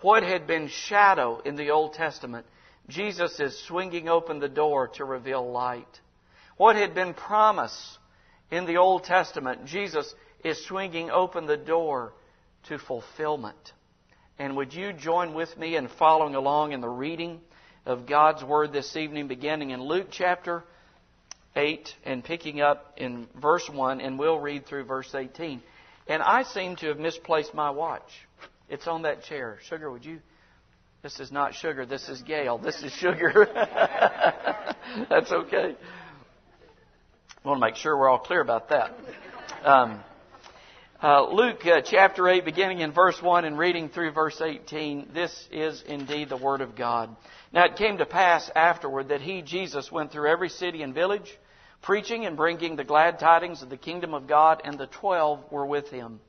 What 0.00 0.22
had 0.22 0.46
been 0.46 0.68
shadow 0.68 1.40
in 1.44 1.56
the 1.56 1.70
Old 1.70 1.94
Testament, 1.94 2.46
Jesus 2.88 3.40
is 3.40 3.58
swinging 3.66 4.08
open 4.08 4.38
the 4.38 4.48
door 4.48 4.88
to 4.94 5.04
reveal 5.04 5.50
light. 5.50 6.00
What 6.56 6.76
had 6.76 6.94
been 6.94 7.14
promise 7.14 7.98
in 8.50 8.66
the 8.66 8.76
Old 8.76 9.04
Testament, 9.04 9.64
Jesus 9.64 10.14
is 10.44 10.64
swinging 10.66 11.10
open 11.10 11.46
the 11.46 11.56
door 11.56 12.12
to 12.68 12.78
fulfillment. 12.78 13.72
And 14.38 14.56
would 14.56 14.74
you 14.74 14.92
join 14.92 15.34
with 15.34 15.56
me 15.56 15.76
in 15.76 15.88
following 15.88 16.34
along 16.34 16.72
in 16.72 16.80
the 16.80 16.88
reading 16.88 17.40
of 17.86 18.06
God's 18.06 18.42
Word 18.42 18.72
this 18.72 18.96
evening, 18.96 19.28
beginning 19.28 19.70
in 19.70 19.82
Luke 19.82 20.08
chapter 20.10 20.64
8 21.54 21.94
and 22.04 22.24
picking 22.24 22.60
up 22.60 22.94
in 22.96 23.28
verse 23.40 23.68
1, 23.70 24.00
and 24.00 24.18
we'll 24.18 24.38
read 24.38 24.66
through 24.66 24.84
verse 24.84 25.14
18. 25.14 25.62
And 26.06 26.22
I 26.22 26.42
seem 26.42 26.76
to 26.76 26.88
have 26.88 26.98
misplaced 26.98 27.54
my 27.54 27.70
watch. 27.70 28.10
It's 28.68 28.86
on 28.86 29.02
that 29.02 29.24
chair. 29.24 29.58
Sugar, 29.68 29.90
would 29.90 30.04
you? 30.04 30.20
This 31.02 31.20
is 31.20 31.30
not 31.30 31.54
sugar. 31.54 31.84
This 31.84 32.08
is 32.08 32.22
Gail. 32.22 32.56
This 32.56 32.82
is 32.82 32.92
sugar. 32.92 33.46
That's 35.10 35.30
okay. 35.30 35.76
I 37.44 37.48
want 37.48 37.60
to 37.60 37.66
make 37.66 37.76
sure 37.76 37.96
we're 37.96 38.08
all 38.08 38.18
clear 38.18 38.40
about 38.40 38.70
that. 38.70 38.92
Um, 39.62 40.00
uh, 41.04 41.28
Luke 41.30 41.66
uh, 41.66 41.82
chapter 41.82 42.26
8, 42.26 42.46
beginning 42.46 42.80
in 42.80 42.90
verse 42.90 43.20
1 43.20 43.44
and 43.44 43.58
reading 43.58 43.90
through 43.90 44.12
verse 44.12 44.40
18, 44.40 45.10
this 45.12 45.48
is 45.52 45.82
indeed 45.86 46.30
the 46.30 46.36
Word 46.38 46.62
of 46.62 46.74
God. 46.74 47.14
Now 47.52 47.66
it 47.66 47.76
came 47.76 47.98
to 47.98 48.06
pass 48.06 48.50
afterward 48.56 49.08
that 49.08 49.20
he, 49.20 49.42
Jesus, 49.42 49.92
went 49.92 50.12
through 50.12 50.30
every 50.30 50.48
city 50.48 50.82
and 50.82 50.94
village, 50.94 51.38
preaching 51.82 52.24
and 52.24 52.38
bringing 52.38 52.76
the 52.76 52.84
glad 52.84 53.18
tidings 53.18 53.62
of 53.62 53.68
the 53.68 53.76
kingdom 53.76 54.14
of 54.14 54.26
God, 54.26 54.62
and 54.64 54.78
the 54.78 54.86
twelve 54.86 55.44
were 55.52 55.66
with 55.66 55.90
him 55.90 56.20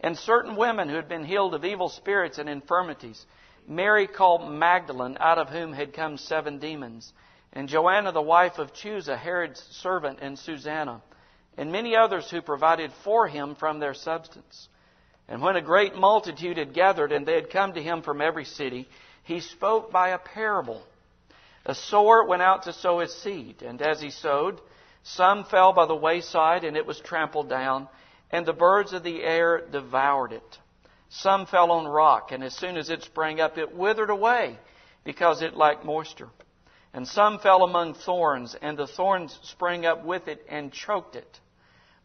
and 0.00 0.16
certain 0.16 0.56
women 0.56 0.88
who 0.88 0.96
had 0.96 1.08
been 1.08 1.24
healed 1.24 1.54
of 1.54 1.64
evil 1.64 1.88
spirits 1.88 2.38
and 2.38 2.48
infirmities. 2.48 3.26
Mary 3.68 4.06
called 4.06 4.50
Magdalene, 4.50 5.16
out 5.20 5.38
of 5.38 5.48
whom 5.48 5.72
had 5.72 5.92
come 5.92 6.16
seven 6.16 6.58
demons, 6.58 7.12
and 7.52 7.68
Joanna, 7.68 8.12
the 8.12 8.22
wife 8.22 8.58
of 8.58 8.72
Chuza, 8.72 9.18
Herod's 9.18 9.60
servant, 9.70 10.20
and 10.22 10.38
Susanna, 10.38 11.02
and 11.56 11.72
many 11.72 11.96
others 11.96 12.30
who 12.30 12.42
provided 12.42 12.92
for 13.04 13.28
him 13.28 13.54
from 13.54 13.78
their 13.78 13.94
substance. 13.94 14.68
And 15.28 15.42
when 15.42 15.56
a 15.56 15.62
great 15.62 15.94
multitude 15.94 16.56
had 16.56 16.74
gathered, 16.74 17.12
and 17.12 17.26
they 17.26 17.34
had 17.34 17.50
come 17.50 17.74
to 17.74 17.82
him 17.82 18.02
from 18.02 18.20
every 18.20 18.44
city, 18.44 18.88
he 19.22 19.40
spoke 19.40 19.92
by 19.92 20.10
a 20.10 20.18
parable. 20.18 20.82
A 21.66 21.74
sower 21.74 22.24
went 22.24 22.42
out 22.42 22.64
to 22.64 22.72
sow 22.72 23.00
his 23.00 23.14
seed, 23.22 23.62
and 23.62 23.80
as 23.80 24.00
he 24.00 24.10
sowed, 24.10 24.60
some 25.02 25.44
fell 25.44 25.72
by 25.72 25.86
the 25.86 25.94
wayside, 25.94 26.64
and 26.64 26.76
it 26.76 26.86
was 26.86 26.98
trampled 27.00 27.48
down 27.48 27.88
and 28.30 28.46
the 28.46 28.52
birds 28.52 28.92
of 28.92 29.02
the 29.02 29.22
air 29.22 29.60
devoured 29.70 30.32
it. 30.32 30.58
Some 31.08 31.46
fell 31.46 31.72
on 31.72 31.86
rock, 31.86 32.30
and 32.30 32.44
as 32.44 32.54
soon 32.54 32.76
as 32.76 32.88
it 32.88 33.02
sprang 33.02 33.40
up, 33.40 33.58
it 33.58 33.74
withered 33.74 34.10
away 34.10 34.58
because 35.04 35.42
it 35.42 35.56
lacked 35.56 35.84
moisture. 35.84 36.28
And 36.92 37.06
some 37.06 37.38
fell 37.38 37.62
among 37.62 37.94
thorns, 37.94 38.56
and 38.60 38.76
the 38.76 38.86
thorns 38.86 39.38
sprang 39.42 39.86
up 39.86 40.04
with 40.04 40.26
it 40.26 40.44
and 40.48 40.72
choked 40.72 41.14
it. 41.14 41.40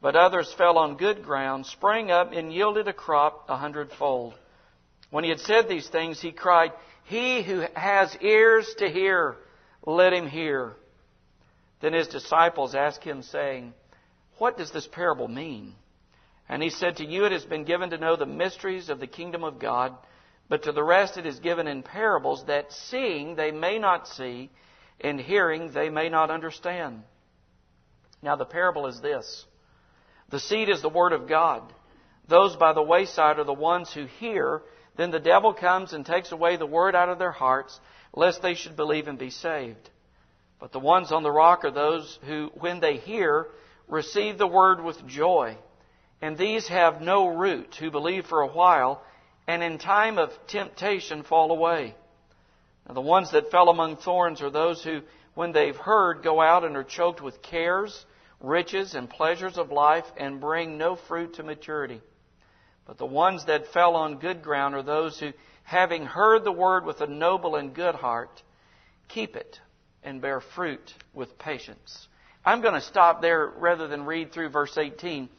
But 0.02 0.16
others 0.16 0.54
fell 0.54 0.78
on 0.78 0.98
good 0.98 1.24
ground, 1.24 1.66
sprang 1.66 2.12
up, 2.12 2.32
and 2.32 2.54
yielded 2.54 2.88
a 2.88 2.94
crop 2.94 3.46
a 3.50 3.58
hundredfold. 3.58 4.36
When 5.10 5.24
he 5.24 5.30
had 5.32 5.40
said 5.40 5.68
these 5.68 5.88
things, 5.88 6.22
he 6.22 6.32
cried, 6.32 6.72
He 7.06 7.42
who 7.42 7.64
has 7.74 8.16
ears 8.22 8.76
to 8.78 8.90
hear, 8.90 9.38
let 9.86 10.14
him 10.14 10.28
hear. 10.28 10.76
Then 11.82 11.94
his 11.94 12.08
disciples 12.08 12.76
asked 12.76 13.04
him, 13.04 13.24
saying, 13.24 13.74
What 14.38 14.58
does 14.58 14.72
this 14.72 14.88
parable 14.88 15.28
mean? 15.28 15.74
And 16.48 16.62
he 16.62 16.70
said, 16.70 16.98
To 16.98 17.06
you 17.06 17.26
it 17.26 17.32
has 17.32 17.46
been 17.46 17.64
given 17.64 17.90
to 17.90 17.98
know 17.98 18.16
the 18.16 18.26
mysteries 18.28 18.90
of 18.90 19.00
the 19.00 19.08
kingdom 19.08 19.44
of 19.44 19.58
God, 19.58 19.96
but 20.48 20.64
to 20.64 20.72
the 20.72 20.84
rest 20.84 21.18
it 21.18 21.26
is 21.26 21.40
given 21.40 21.68
in 21.68 21.82
parables, 21.82 22.46
that 22.46 22.72
seeing 22.72 23.36
they 23.36 23.52
may 23.52 23.80
not 23.80 24.08
see, 24.08 24.52
and 25.02 25.20
hearing 25.20 25.72
they 25.72 25.90
may 25.90 26.10
not 26.10 26.32
understand. 26.32 27.04
Now 28.22 28.36
the 28.36 28.46
parable 28.46 28.88
is 28.88 29.02
this 29.02 29.46
The 30.30 30.40
seed 30.40 30.70
is 30.70 30.82
the 30.82 30.90
word 30.90 31.14
of 31.14 31.28
God. 31.28 31.62
Those 32.28 32.56
by 32.56 32.74
the 32.74 32.82
wayside 32.82 33.38
are 33.40 33.44
the 33.44 33.54
ones 33.54 33.94
who 33.94 34.06
hear. 34.06 34.62
Then 34.98 35.12
the 35.12 35.20
devil 35.20 35.54
comes 35.54 35.94
and 35.94 36.06
takes 36.06 36.32
away 36.32 36.58
the 36.58 36.66
word 36.66 36.96
out 36.96 37.10
of 37.10 37.20
their 37.20 37.32
hearts, 37.32 37.80
lest 38.14 38.42
they 38.42 38.56
should 38.56 38.76
believe 38.76 39.08
and 39.08 39.20
be 39.20 39.30
saved. 39.30 39.90
But 40.60 40.72
the 40.72 40.80
ones 40.80 41.12
on 41.12 41.24
the 41.24 41.32
rock 41.32 41.66
are 41.66 41.72
those 41.72 42.18
who, 42.26 42.50
when 42.56 42.80
they 42.80 42.98
hear, 42.98 43.48
receive 43.88 44.38
the 44.38 44.48
word 44.48 44.84
with 44.84 45.06
joy. 45.06 45.58
And 46.22 46.38
these 46.38 46.68
have 46.70 47.02
no 47.02 47.28
root, 47.28 47.76
who 47.76 47.92
believe 47.92 48.26
for 48.26 48.42
a 48.42 48.48
while, 48.48 49.04
and 49.48 49.62
in 49.62 49.78
time 49.78 50.18
of 50.18 50.32
temptation 50.48 51.24
fall 51.24 51.52
away. 51.52 51.94
Now, 52.88 52.94
the 52.94 53.02
ones 53.02 53.32
that 53.32 53.52
fell 53.52 53.70
among 53.70 53.98
thorns 53.98 54.42
are 54.42 54.50
those 54.50 54.84
who, 54.84 55.02
when 55.34 55.52
they've 55.52 55.76
heard, 55.76 56.24
go 56.24 56.42
out 56.42 56.64
and 56.64 56.76
are 56.78 56.84
choked 56.84 57.22
with 57.22 57.42
cares, 57.42 58.06
riches, 58.40 58.94
and 58.94 59.10
pleasures 59.10 59.58
of 59.58 59.72
life, 59.72 60.06
and 60.18 60.40
bring 60.40 60.78
no 60.78 60.96
fruit 60.96 61.36
to 61.36 61.44
maturity. 61.44 62.02
But 62.86 62.98
the 62.98 63.06
ones 63.06 63.46
that 63.46 63.74
fell 63.74 63.96
on 63.96 64.20
good 64.20 64.44
ground 64.44 64.76
are 64.76 64.84
those 64.84 65.20
who, 65.20 65.32
having 65.64 66.06
heard 66.06 66.44
the 66.44 66.52
word 66.52 66.86
with 66.86 67.02
a 67.02 67.08
noble 67.08 67.56
and 67.56 67.74
good 67.74 67.96
heart, 67.96 68.44
keep 69.08 69.36
it 69.36 69.60
and 70.04 70.22
bear 70.22 70.40
fruit 70.40 70.94
with 71.14 71.40
patience. 71.40 72.08
I'm 72.46 72.62
going 72.62 72.76
to 72.76 72.82
stop 72.82 73.22
there 73.22 73.48
rather 73.48 73.88
than 73.88 74.06
read 74.06 74.32
through 74.32 74.50
verse 74.50 74.78
18 74.78 75.30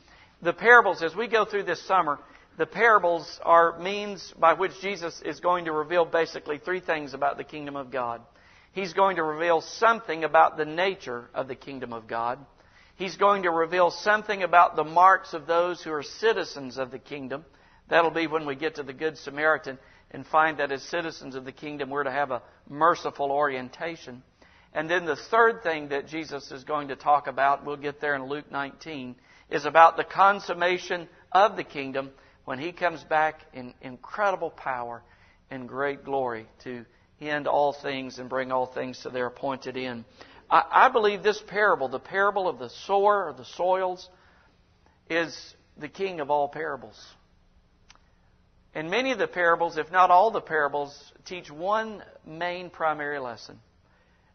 the 0.42 0.52
parables, 0.52 1.02
as 1.02 1.16
we 1.16 1.28
go 1.28 1.44
through 1.44 1.62
this 1.62 1.82
summer, 1.86 2.18
the 2.56 2.66
parables 2.66 3.38
are 3.42 3.78
means 3.78 4.32
by 4.38 4.54
which 4.54 4.72
Jesus 4.80 5.20
is 5.24 5.40
going 5.40 5.66
to 5.66 5.72
reveal 5.72 6.04
basically 6.04 6.58
three 6.58 6.80
things 6.80 7.12
about 7.12 7.36
the 7.36 7.44
kingdom 7.44 7.76
of 7.76 7.90
God. 7.90 8.22
He's 8.72 8.94
going 8.94 9.16
to 9.16 9.22
reveal 9.22 9.60
something 9.60 10.24
about 10.24 10.56
the 10.56 10.64
nature 10.64 11.28
of 11.34 11.48
the 11.48 11.54
kingdom 11.54 11.92
of 11.92 12.06
God. 12.06 12.38
He's 12.96 13.16
going 13.16 13.42
to 13.42 13.50
reveal 13.50 13.90
something 13.90 14.42
about 14.42 14.74
the 14.74 14.84
marks 14.84 15.34
of 15.34 15.46
those 15.46 15.82
who 15.82 15.92
are 15.92 16.02
citizens 16.02 16.78
of 16.78 16.90
the 16.90 16.98
kingdom. 16.98 17.44
That'll 17.88 18.10
be 18.10 18.26
when 18.26 18.46
we 18.46 18.54
get 18.54 18.76
to 18.76 18.82
the 18.82 18.92
Good 18.94 19.18
Samaritan 19.18 19.78
and 20.10 20.26
find 20.26 20.58
that 20.58 20.72
as 20.72 20.82
citizens 20.82 21.34
of 21.34 21.44
the 21.44 21.52
kingdom 21.52 21.90
we're 21.90 22.04
to 22.04 22.10
have 22.10 22.30
a 22.30 22.42
merciful 22.68 23.30
orientation. 23.30 24.22
And 24.72 24.90
then 24.90 25.04
the 25.04 25.16
third 25.16 25.62
thing 25.62 25.88
that 25.88 26.08
Jesus 26.08 26.50
is 26.50 26.64
going 26.64 26.88
to 26.88 26.96
talk 26.96 27.26
about, 27.26 27.66
we'll 27.66 27.76
get 27.76 28.00
there 28.00 28.14
in 28.14 28.26
Luke 28.26 28.50
19, 28.50 29.14
is 29.50 29.66
about 29.66 29.96
the 29.96 30.04
consummation 30.04 31.08
of 31.32 31.56
the 31.56 31.64
kingdom 31.64 32.10
when 32.46 32.58
he 32.60 32.72
comes 32.72 33.02
back 33.04 33.40
in 33.52 33.74
incredible 33.82 34.50
power 34.50 35.02
and 35.50 35.68
great 35.68 36.04
glory 36.04 36.46
to 36.62 36.86
end 37.20 37.46
all 37.46 37.72
things 37.72 38.18
and 38.18 38.30
bring 38.30 38.52
all 38.52 38.66
things 38.66 39.00
to 39.00 39.10
their 39.10 39.26
appointed 39.26 39.76
end. 39.76 40.04
I, 40.48 40.62
I 40.70 40.88
believe 40.88 41.22
this 41.22 41.42
parable, 41.46 41.88
the 41.88 41.98
parable 41.98 42.48
of 42.48 42.58
the 42.58 42.70
sower 42.86 43.26
or 43.26 43.32
the 43.32 43.44
soils, 43.44 44.08
is 45.10 45.36
the 45.76 45.88
king 45.88 46.20
of 46.20 46.30
all 46.30 46.48
parables. 46.48 47.04
And 48.74 48.90
many 48.90 49.10
of 49.10 49.18
the 49.18 49.26
parables, 49.26 49.76
if 49.76 49.90
not 49.90 50.10
all 50.10 50.30
the 50.30 50.40
parables, 50.40 51.12
teach 51.24 51.50
one 51.50 52.00
main 52.24 52.70
primary 52.70 53.18
lesson. 53.18 53.58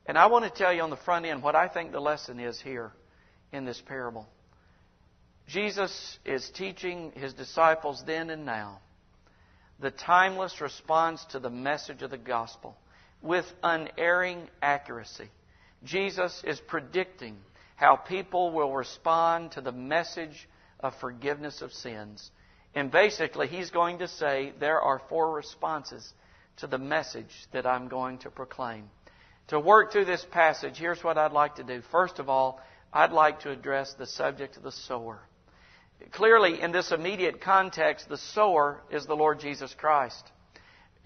And 0.06 0.18
I 0.18 0.26
want 0.26 0.44
to 0.44 0.52
tell 0.52 0.74
you 0.74 0.82
on 0.82 0.90
the 0.90 0.98
front 0.98 1.26
end 1.26 1.44
what 1.44 1.56
I 1.56 1.70
think 1.70 1.94
the 1.94 2.02
lesson 2.02 2.42
is 2.42 2.60
here 2.60 2.92
in 3.54 3.64
this 3.64 3.80
parable. 3.80 4.28
Jesus 5.48 6.20
is 6.26 6.50
teaching 6.52 7.12
his 7.16 7.34
disciples 7.34 8.04
then 8.06 8.30
and 8.30 8.46
now 8.46 8.80
the 9.80 9.92
timeless 9.92 10.62
response 10.62 11.26
to 11.32 11.40
the 11.40 11.50
message 11.50 12.02
of 12.04 12.12
the 12.12 12.18
gospel. 12.18 12.78
with 13.22 13.46
unerring 13.62 14.48
accuracy. 14.62 15.30
Jesus 15.84 16.42
is 16.46 16.60
predicting 16.60 17.38
how 17.76 17.96
people 17.96 18.52
will 18.52 18.74
respond 18.74 19.52
to 19.54 19.62
the 19.62 19.72
message 19.72 20.48
of 20.80 20.96
forgiveness 21.00 21.62
of 21.62 21.72
sins. 21.72 22.32
And 22.74 22.92
basically, 22.92 23.48
he's 23.48 23.70
going 23.70 24.00
to 24.00 24.08
say 24.08 24.54
there 24.60 24.82
are 24.82 25.02
four 25.10 25.32
responses 25.34 26.14
to 26.58 26.68
the 26.68 26.78
message 26.78 27.32
that 27.52 27.66
I'm 27.66 27.88
going 27.88 28.20
to 28.20 28.30
proclaim. 28.30 28.90
To 29.50 29.60
work 29.60 29.92
through 29.92 30.06
this 30.06 30.26
passage, 30.32 30.78
here's 30.78 31.04
what 31.04 31.18
I'd 31.18 31.32
like 31.32 31.56
to 31.56 31.64
do. 31.64 31.82
First 31.92 32.20
of 32.20 32.30
all, 32.30 32.62
I'd 32.94 33.12
like 33.12 33.42
to 33.42 33.52
address 33.52 33.94
the 33.94 34.06
subject 34.06 34.58
of 34.58 34.64
the 34.64 34.72
sower. 34.72 35.20
Clearly, 36.10 36.62
in 36.62 36.72
this 36.72 36.92
immediate 36.92 37.42
context, 37.42 38.10
the 38.10 38.18
sower 38.18 38.82
is 38.90 39.06
the 39.06 39.16
Lord 39.16 39.40
Jesus 39.40 39.74
Christ. 39.74 40.32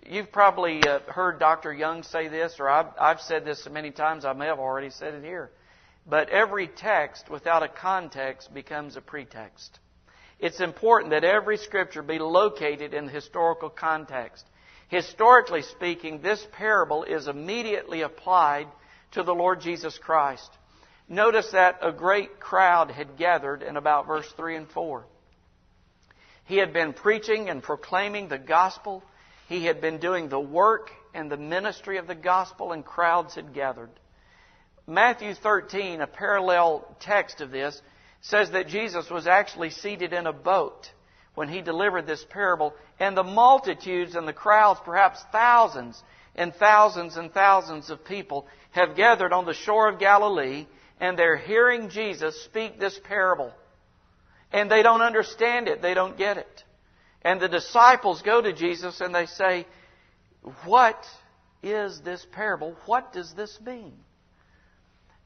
You've 0.08 0.32
probably 0.32 0.82
uh, 0.88 1.00
heard 1.08 1.40
Dr. 1.40 1.74
Young 1.74 2.04
say 2.04 2.28
this, 2.28 2.56
or 2.60 2.70
I've, 2.70 2.88
I've 3.00 3.22
said 3.22 3.44
this 3.44 3.68
many 3.70 3.92
times, 3.92 4.24
I 4.24 4.34
may 4.34 4.46
have 4.46 4.60
already 4.60 4.92
said 4.92 5.16
it 5.16 5.24
here. 5.24 5.52
But 6.08 6.30
every 6.30 6.68
text 6.68 7.30
without 7.30 7.64
a 7.64 7.68
context 7.68 8.54
becomes 8.54 8.96
a 8.96 9.02
pretext. 9.02 9.80
It's 10.40 10.60
important 10.60 11.12
that 11.12 11.24
every 11.24 11.58
scripture 11.58 12.04
be 12.04 12.20
located 12.20 12.94
in 12.94 13.08
the 13.08 13.12
historical 13.12 13.70
context. 13.70 14.46
Historically 14.90 15.64
speaking, 15.64 16.22
this 16.22 16.46
parable 16.52 17.04
is 17.04 17.28
immediately 17.28 18.02
applied 18.02 18.68
to 19.12 19.24
the 19.24 19.34
Lord 19.34 19.62
Jesus 19.62 19.98
Christ. 19.98 20.50
Notice 21.08 21.52
that 21.52 21.80
a 21.82 21.92
great 21.92 22.40
crowd 22.40 22.90
had 22.90 23.18
gathered 23.18 23.62
in 23.62 23.78
about 23.78 24.08
verse 24.08 24.32
3 24.36 24.56
and 24.56 24.70
4. 24.70 25.06
He 26.46 26.58
had 26.58 26.74
been 26.74 26.94
preaching 26.94 27.50
and 27.50 27.62
proclaiming 27.62 28.28
the 28.28 28.40
gospel. 28.40 29.04
He 29.48 29.66
had 29.66 29.82
been 29.82 30.00
doing 30.00 30.30
the 30.30 30.40
work 30.40 30.92
and 31.14 31.32
the 31.32 31.38
ministry 31.38 31.98
of 31.98 32.08
the 32.08 32.16
gospel, 32.16 32.72
and 32.72 32.84
crowds 32.84 33.36
had 33.36 33.54
gathered. 33.54 33.90
Matthew 34.88 35.34
13, 35.34 36.02
a 36.02 36.08
parallel 36.08 36.86
text 37.00 37.42
of 37.42 37.52
this, 37.52 37.82
says 38.22 38.52
that 38.52 38.68
Jesus 38.68 39.10
was 39.10 39.28
actually 39.28 39.70
seated 39.70 40.14
in 40.14 40.28
a 40.28 40.34
boat 40.34 40.92
when 41.36 41.50
he 41.50 41.62
delivered 41.62 42.08
this 42.08 42.26
parable, 42.30 42.74
and 43.00 43.16
the 43.16 43.24
multitudes 43.24 44.16
and 44.16 44.28
the 44.28 44.34
crowds, 44.34 44.80
perhaps 44.84 45.24
thousands 45.32 46.02
and 46.36 46.54
thousands 46.56 47.18
and 47.18 47.34
thousands 47.34 47.90
of 47.90 48.06
people, 48.06 48.48
have 48.72 48.96
gathered 48.96 49.34
on 49.34 49.46
the 49.46 49.54
shore 49.54 49.90
of 49.90 50.00
Galilee, 50.00 50.66
and 51.00 51.18
they're 51.18 51.38
hearing 51.38 51.90
Jesus 51.90 52.44
speak 52.44 52.80
this 52.80 53.00
parable. 53.04 53.52
And 54.52 54.72
they 54.72 54.84
don't 54.84 55.02
understand 55.02 55.68
it, 55.68 55.82
they 55.82 55.94
don't 55.94 56.18
get 56.18 56.38
it. 56.38 56.64
And 57.22 57.42
the 57.42 57.50
disciples 57.50 58.22
go 58.22 58.42
to 58.42 58.54
Jesus 58.54 59.02
and 59.02 59.14
they 59.14 59.26
say, 59.26 59.66
What 60.64 61.04
is 61.64 62.00
this 62.02 62.26
parable? 62.32 62.76
What 62.86 63.12
does 63.12 63.34
this 63.34 63.60
mean? 63.66 63.94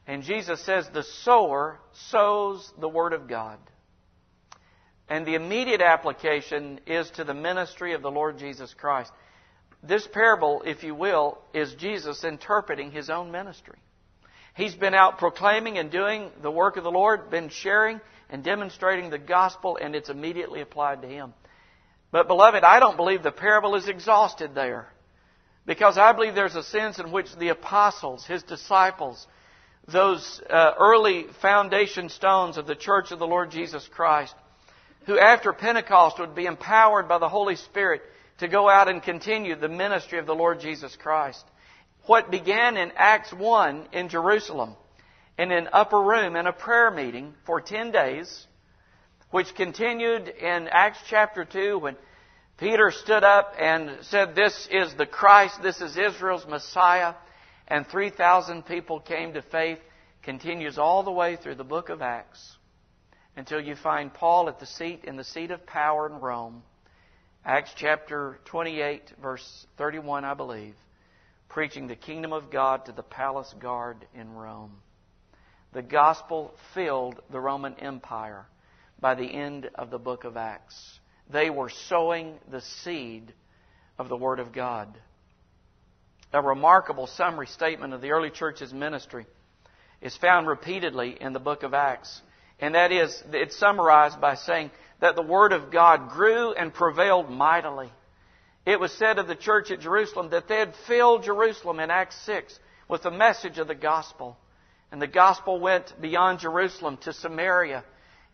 And 0.07 0.23
Jesus 0.23 0.63
says, 0.63 0.87
The 0.91 1.03
sower 1.03 1.79
sows 2.09 2.71
the 2.79 2.89
Word 2.89 3.13
of 3.13 3.27
God. 3.27 3.59
And 5.09 5.25
the 5.25 5.35
immediate 5.35 5.81
application 5.81 6.79
is 6.87 7.09
to 7.11 7.23
the 7.23 7.33
ministry 7.33 7.93
of 7.93 8.01
the 8.01 8.11
Lord 8.11 8.37
Jesus 8.37 8.73
Christ. 8.73 9.11
This 9.83 10.07
parable, 10.07 10.61
if 10.65 10.83
you 10.83 10.93
will, 10.93 11.37
is 11.53 11.73
Jesus 11.75 12.23
interpreting 12.23 12.91
his 12.91 13.09
own 13.09 13.31
ministry. 13.31 13.79
He's 14.59 14.75
been 14.75 14.93
out 14.93 15.19
proclaiming 15.19 15.77
and 15.77 15.89
doing 15.89 16.31
the 16.41 16.51
work 16.51 16.75
of 16.75 16.83
the 16.83 16.91
Lord, 16.91 17.29
been 17.29 17.47
sharing 17.47 18.01
and 18.29 18.43
demonstrating 18.43 19.09
the 19.09 19.17
gospel, 19.17 19.77
and 19.81 19.95
it's 19.95 20.09
immediately 20.09 20.59
applied 20.59 21.01
to 21.01 21.07
him. 21.07 21.33
But, 22.11 22.27
beloved, 22.27 22.65
I 22.65 22.81
don't 22.81 22.97
believe 22.97 23.23
the 23.23 23.31
parable 23.31 23.75
is 23.75 23.87
exhausted 23.87 24.53
there. 24.53 24.89
Because 25.65 25.97
I 25.97 26.11
believe 26.11 26.35
there's 26.35 26.57
a 26.57 26.63
sense 26.63 26.99
in 26.99 27.13
which 27.13 27.33
the 27.37 27.49
apostles, 27.49 28.25
his 28.25 28.43
disciples, 28.43 29.25
those 29.87 30.41
uh, 30.49 30.73
early 30.77 31.27
foundation 31.41 32.09
stones 32.09 32.57
of 32.57 32.67
the 32.67 32.75
church 32.75 33.11
of 33.11 33.19
the 33.19 33.27
Lord 33.27 33.51
Jesus 33.51 33.87
Christ, 33.87 34.35
who 35.05 35.17
after 35.17 35.53
Pentecost 35.53 36.19
would 36.19 36.35
be 36.35 36.47
empowered 36.47 37.07
by 37.07 37.17
the 37.17 37.29
Holy 37.29 37.55
Spirit 37.55 38.01
to 38.39 38.49
go 38.49 38.67
out 38.67 38.89
and 38.89 39.01
continue 39.01 39.55
the 39.55 39.69
ministry 39.69 40.19
of 40.19 40.25
the 40.25 40.35
Lord 40.35 40.59
Jesus 40.59 40.97
Christ. 40.97 41.45
What 42.09 42.31
began 42.31 42.75
in 42.75 42.91
Acts 42.95 43.31
1 43.31 43.89
in 43.93 44.09
Jerusalem, 44.09 44.75
in 45.37 45.51
an 45.51 45.69
upper 45.71 46.01
room 46.01 46.35
in 46.35 46.47
a 46.47 46.51
prayer 46.51 46.89
meeting 46.89 47.35
for 47.45 47.61
10 47.61 47.91
days, 47.91 48.47
which 49.29 49.53
continued 49.53 50.27
in 50.27 50.67
Acts 50.69 50.97
chapter 51.07 51.45
2 51.45 51.77
when 51.77 51.95
Peter 52.57 52.89
stood 52.89 53.23
up 53.23 53.53
and 53.59 53.99
said, 54.01 54.33
This 54.33 54.67
is 54.71 54.95
the 54.95 55.05
Christ, 55.05 55.61
this 55.61 55.81
is 55.81 55.97
Israel's 55.97 56.47
Messiah 56.47 57.13
and 57.67 57.85
3,000 57.85 58.65
people 58.65 58.99
came 58.99 59.33
to 59.33 59.43
faith, 59.43 59.77
continues 60.23 60.79
all 60.79 61.03
the 61.03 61.11
way 61.11 61.35
through 61.35 61.55
the 61.55 61.63
book 61.63 61.89
of 61.89 62.01
Acts 62.01 62.57
until 63.35 63.61
you 63.61 63.75
find 63.75 64.11
Paul 64.11 64.49
at 64.49 64.59
the 64.59 64.65
seat 64.65 65.03
in 65.03 65.15
the 65.15 65.23
seat 65.23 65.51
of 65.51 65.63
power 65.67 66.09
in 66.09 66.19
Rome. 66.19 66.63
Acts 67.45 67.69
chapter 67.75 68.39
28 68.45 69.13
verse 69.21 69.67
31 69.77 70.25
I 70.25 70.33
believe, 70.33 70.73
preaching 71.49 71.87
the 71.87 71.95
kingdom 71.95 72.31
of 72.31 72.51
God 72.51 72.85
to 72.85 72.91
the 72.91 73.03
palace 73.03 73.53
guard 73.59 74.05
in 74.13 74.33
Rome. 74.33 74.77
The 75.73 75.81
gospel 75.81 76.53
filled 76.73 77.19
the 77.31 77.39
Roman 77.39 77.75
Empire 77.75 78.45
by 78.99 79.15
the 79.15 79.25
end 79.25 79.69
of 79.75 79.89
the 79.89 79.99
book 79.99 80.23
of 80.23 80.37
Acts. 80.37 80.99
They 81.29 81.49
were 81.49 81.69
sowing 81.69 82.39
the 82.49 82.61
seed 82.61 83.33
of 83.97 84.09
the 84.09 84.17
Word 84.17 84.39
of 84.39 84.51
God 84.51 84.97
a 86.33 86.41
remarkable 86.41 87.07
summary 87.07 87.47
statement 87.47 87.93
of 87.93 88.01
the 88.01 88.11
early 88.11 88.29
church's 88.29 88.73
ministry 88.73 89.25
is 90.01 90.15
found 90.17 90.47
repeatedly 90.47 91.17
in 91.19 91.33
the 91.33 91.39
book 91.39 91.63
of 91.63 91.73
Acts. 91.73 92.21
And 92.59 92.75
that 92.75 92.91
is, 92.91 93.23
it's 93.31 93.57
summarized 93.57 94.21
by 94.21 94.35
saying 94.35 94.71
that 95.01 95.15
the 95.15 95.21
Word 95.21 95.53
of 95.53 95.71
God 95.71 96.09
grew 96.09 96.53
and 96.53 96.73
prevailed 96.73 97.29
mightily. 97.29 97.89
It 98.69 98.79
was 98.79 98.91
said 98.91 99.17
of 99.17 99.25
the 99.25 99.35
church 99.35 99.71
at 99.71 99.79
Jerusalem 99.79 100.29
that 100.29 100.47
they 100.47 100.59
had 100.59 100.75
filled 100.85 101.23
Jerusalem 101.23 101.79
in 101.79 101.89
Acts 101.89 102.15
6 102.27 102.59
with 102.87 103.01
the 103.01 103.09
message 103.09 103.57
of 103.57 103.67
the 103.67 103.73
gospel. 103.73 104.37
And 104.91 105.01
the 105.01 105.07
gospel 105.07 105.59
went 105.59 105.99
beyond 105.99 106.37
Jerusalem 106.37 106.97
to 106.97 107.11
Samaria. 107.11 107.83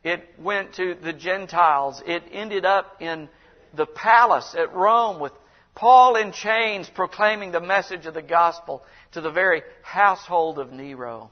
It 0.04 0.28
went 0.38 0.74
to 0.74 0.94
the 0.96 1.14
Gentiles. 1.14 2.04
It 2.06 2.24
ended 2.34 2.66
up 2.66 3.02
in 3.02 3.30
the 3.76 3.86
palace 3.86 4.54
at 4.58 4.74
Rome 4.74 5.22
with 5.22 5.32
Paul 5.74 6.18
in 6.18 6.34
chains 6.34 6.90
proclaiming 6.94 7.54
the 7.54 7.62
message 7.62 8.06
of 8.06 8.14
the 8.14 8.22
gospel 8.22 8.84
to 9.14 9.22
the 9.22 9.32
very 9.32 9.62
household 9.84 10.60
of 10.60 10.70
Nero. 10.70 11.32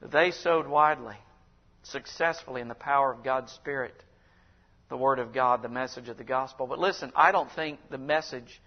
They 0.00 0.30
sowed 0.30 0.66
widely, 0.66 1.16
successfully 1.82 2.62
in 2.62 2.68
the 2.68 2.74
power 2.74 3.12
of 3.12 3.22
God's 3.22 3.52
Spirit, 3.52 3.94
the 4.88 4.96
Word 4.96 5.18
of 5.18 5.32
God, 5.32 5.62
the 5.62 5.68
message 5.68 6.08
of 6.08 6.16
the 6.16 6.24
gospel. 6.24 6.66
But 6.66 6.78
listen, 6.78 7.12
I 7.16 7.32
don't 7.32 7.50
think 7.50 7.78
the 7.90 7.98
message 7.98 8.60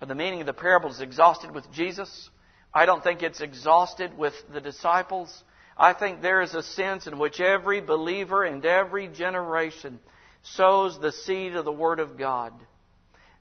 or 0.00 0.06
the 0.06 0.14
meaning 0.14 0.40
of 0.40 0.46
the 0.46 0.52
parable 0.52 0.90
is 0.90 1.00
exhausted 1.00 1.50
with 1.50 1.70
Jesus. 1.72 2.30
I 2.72 2.86
don't 2.86 3.02
think 3.02 3.22
it's 3.22 3.40
exhausted 3.40 4.16
with 4.16 4.34
the 4.52 4.60
disciples. 4.60 5.44
I 5.76 5.92
think 5.92 6.22
there 6.22 6.42
is 6.42 6.54
a 6.54 6.62
sense 6.62 7.06
in 7.06 7.18
which 7.18 7.40
every 7.40 7.80
believer 7.80 8.44
and 8.44 8.64
every 8.64 9.08
generation 9.08 9.98
sows 10.42 10.98
the 10.98 11.12
seed 11.12 11.54
of 11.54 11.64
the 11.64 11.72
Word 11.72 12.00
of 12.00 12.16
God. 12.16 12.52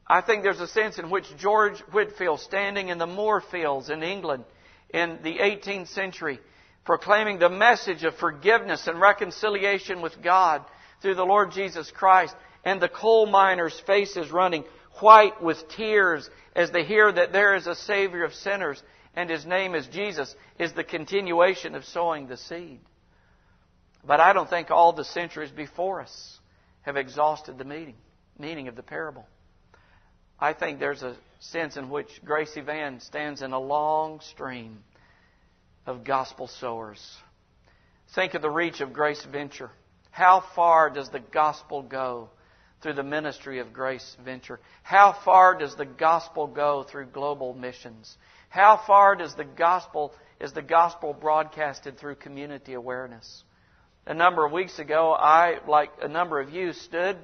I 0.07 0.21
think 0.21 0.43
there's 0.43 0.59
a 0.59 0.67
sense 0.67 0.97
in 0.97 1.09
which 1.09 1.25
George 1.37 1.79
Whitefield, 1.91 2.39
standing 2.39 2.89
in 2.89 2.97
the 2.97 3.07
Moorfields 3.07 3.89
in 3.89 4.03
England 4.03 4.43
in 4.89 5.19
the 5.23 5.37
18th 5.37 5.89
century, 5.89 6.39
proclaiming 6.83 7.37
the 7.37 7.49
message 7.49 8.03
of 8.03 8.15
forgiveness 8.15 8.87
and 8.87 8.99
reconciliation 8.99 10.01
with 10.01 10.21
God 10.23 10.65
through 11.01 11.15
the 11.15 11.25
Lord 11.25 11.51
Jesus 11.51 11.91
Christ, 11.91 12.35
and 12.63 12.81
the 12.81 12.89
coal 12.89 13.25
miners' 13.25 13.79
faces 13.85 14.31
running 14.31 14.63
white 14.99 15.41
with 15.41 15.69
tears 15.69 16.29
as 16.55 16.71
they 16.71 16.83
hear 16.83 17.11
that 17.11 17.31
there 17.31 17.55
is 17.55 17.67
a 17.67 17.75
Savior 17.75 18.23
of 18.23 18.33
sinners 18.33 18.81
and 19.15 19.29
His 19.29 19.45
name 19.45 19.75
is 19.75 19.87
Jesus, 19.87 20.35
is 20.57 20.73
the 20.73 20.83
continuation 20.83 21.75
of 21.75 21.83
sowing 21.85 22.27
the 22.27 22.37
seed. 22.37 22.79
But 24.05 24.19
I 24.19 24.33
don't 24.33 24.49
think 24.49 24.71
all 24.71 24.93
the 24.93 25.03
centuries 25.03 25.51
before 25.51 26.01
us 26.01 26.39
have 26.81 26.95
exhausted 26.95 27.57
the 27.57 27.65
meaning, 27.65 27.95
meaning 28.37 28.67
of 28.67 28.75
the 28.75 28.83
parable. 28.83 29.27
I 30.39 30.53
think 30.53 30.79
there's 30.79 31.03
a 31.03 31.17
sense 31.39 31.75
in 31.75 31.89
which 31.89 32.07
Gracie 32.23 32.61
Van 32.61 32.99
stands 33.01 33.41
in 33.41 33.51
a 33.51 33.59
long 33.59 34.21
stream 34.21 34.79
of 35.85 36.03
gospel 36.03 36.47
sowers. 36.47 37.01
Think 38.15 38.35
of 38.35 38.41
the 38.41 38.49
reach 38.49 38.79
of 38.79 38.93
Grace 38.93 39.25
Venture. 39.29 39.71
How 40.11 40.43
far 40.55 40.89
does 40.89 41.09
the 41.09 41.19
gospel 41.19 41.81
go 41.81 42.29
through 42.81 42.93
the 42.93 43.03
ministry 43.03 43.59
of 43.59 43.73
Grace 43.73 44.17
Venture? 44.23 44.59
How 44.83 45.13
far 45.25 45.57
does 45.57 45.75
the 45.75 45.85
gospel 45.85 46.47
go 46.47 46.83
through 46.83 47.07
global 47.07 47.53
missions? 47.53 48.17
How 48.49 48.81
far 48.85 49.15
does 49.15 49.35
the 49.35 49.45
gospel 49.45 50.13
is 50.39 50.53
the 50.53 50.61
gospel 50.61 51.13
broadcasted 51.13 51.97
through 51.97 52.15
community 52.15 52.73
awareness? 52.73 53.43
A 54.05 54.13
number 54.13 54.45
of 54.45 54.51
weeks 54.51 54.79
ago, 54.79 55.13
I, 55.13 55.59
like 55.67 55.91
a 56.01 56.07
number 56.07 56.39
of 56.39 56.49
you, 56.49 56.73
stood 56.73 57.17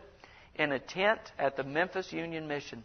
in 0.55 0.71
a 0.71 0.79
tent 0.79 1.19
at 1.39 1.57
the 1.57 1.63
Memphis 1.63 2.11
Union 2.13 2.47
Mission 2.47 2.83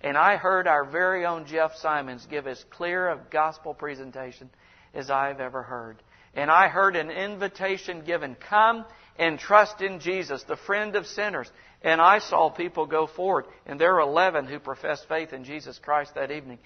And 0.00 0.16
I 0.16 0.36
heard 0.36 0.66
our 0.66 0.84
very 0.84 1.26
own 1.26 1.46
Jeff 1.46 1.76
Simons 1.76 2.26
give 2.28 2.46
as 2.46 2.62
clear 2.70 3.08
a 3.08 3.20
gospel 3.30 3.74
presentation 3.74 4.50
as 4.94 5.10
I've 5.10 5.40
ever 5.40 5.62
heard. 5.62 6.02
And 6.34 6.50
I 6.50 6.68
heard 6.68 6.96
an 6.96 7.10
invitation 7.10 8.02
given 8.04 8.34
come 8.34 8.84
and 9.20 9.38
trust 9.38 9.82
in 9.82 10.00
Jesus, 10.00 10.42
the 10.44 10.56
friend 10.56 10.96
of 10.96 11.06
sinners. 11.06 11.48
And 11.82 12.00
I 12.00 12.20
saw 12.20 12.48
people 12.48 12.86
go 12.86 13.06
forward. 13.06 13.44
And 13.66 13.78
there 13.78 13.92
were 13.92 14.00
11 14.00 14.46
who 14.46 14.58
professed 14.58 15.06
faith 15.08 15.34
in 15.34 15.44
Jesus 15.44 15.78
Christ 15.78 16.14
that 16.14 16.30
evening. 16.30 16.58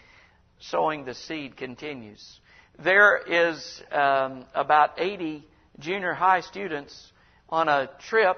Sowing 0.60 1.04
the 1.04 1.14
seed 1.14 1.56
continues. 1.56 2.40
There 2.82 3.20
is 3.26 3.82
um, 3.90 4.46
about 4.54 4.92
80 4.98 5.44
junior 5.80 6.14
high 6.14 6.42
students 6.42 7.12
on 7.48 7.68
a 7.68 7.90
trip 8.08 8.36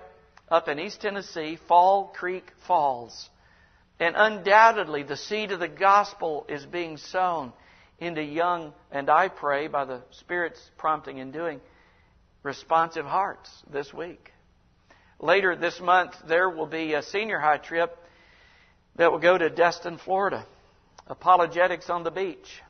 up 0.49 0.67
in 0.69 0.79
East 0.79 1.03
Tennessee, 1.03 1.59
Fall 1.69 2.07
Creek 2.17 2.51
Falls. 2.67 3.29
And 4.01 4.15
undoubtedly, 4.17 5.03
the 5.03 5.17
seed 5.19 5.53
of 5.53 5.61
the 5.61 5.69
gospel 5.69 6.47
is 6.49 6.65
being 6.65 6.97
sown 6.97 7.53
into 7.99 8.23
young, 8.23 8.73
and 8.91 9.11
I 9.11 9.29
pray 9.29 9.69
by 9.69 9.85
the 9.85 10.01
Spirit's 10.11 10.61
prompting 10.79 11.21
and 11.21 11.35
doing, 11.35 11.61
responsive 12.47 13.05
hearts 13.05 13.51
this 13.71 13.93
week. 13.93 14.33
Later 15.19 15.57
this 15.57 15.81
month, 15.81 16.15
there 16.27 16.49
will 16.49 16.67
be 16.67 16.95
a 16.95 17.03
senior 17.03 17.39
high 17.39 17.59
trip 17.59 17.99
that 18.95 19.11
will 19.11 19.19
go 19.19 19.37
to 19.37 19.51
Destin, 19.51 19.99
Florida. 19.99 20.47
Apologetics 21.09 21.91
on 21.91 22.05
the 22.05 22.11
beach. 22.11 22.63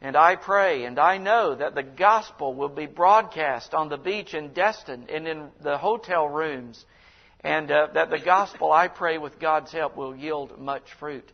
And 0.00 0.16
I 0.16 0.36
pray 0.36 0.84
and 0.84 0.98
I 0.98 1.18
know 1.18 1.54
that 1.54 1.74
the 1.74 1.82
gospel 1.82 2.54
will 2.54 2.68
be 2.68 2.86
broadcast 2.86 3.74
on 3.74 3.88
the 3.88 3.96
beach 3.96 4.34
in 4.34 4.52
Destin 4.52 5.06
and 5.08 5.28
in 5.28 5.48
the 5.60 5.78
hotel 5.78 6.28
rooms. 6.28 6.84
And 7.40 7.70
uh, 7.70 7.88
that 7.94 8.10
the 8.10 8.18
gospel, 8.18 8.72
I 8.72 8.88
pray, 8.88 9.18
with 9.18 9.40
God's 9.40 9.72
help, 9.72 9.96
will 9.96 10.14
yield 10.14 10.60
much 10.60 10.84
fruit. 11.00 11.28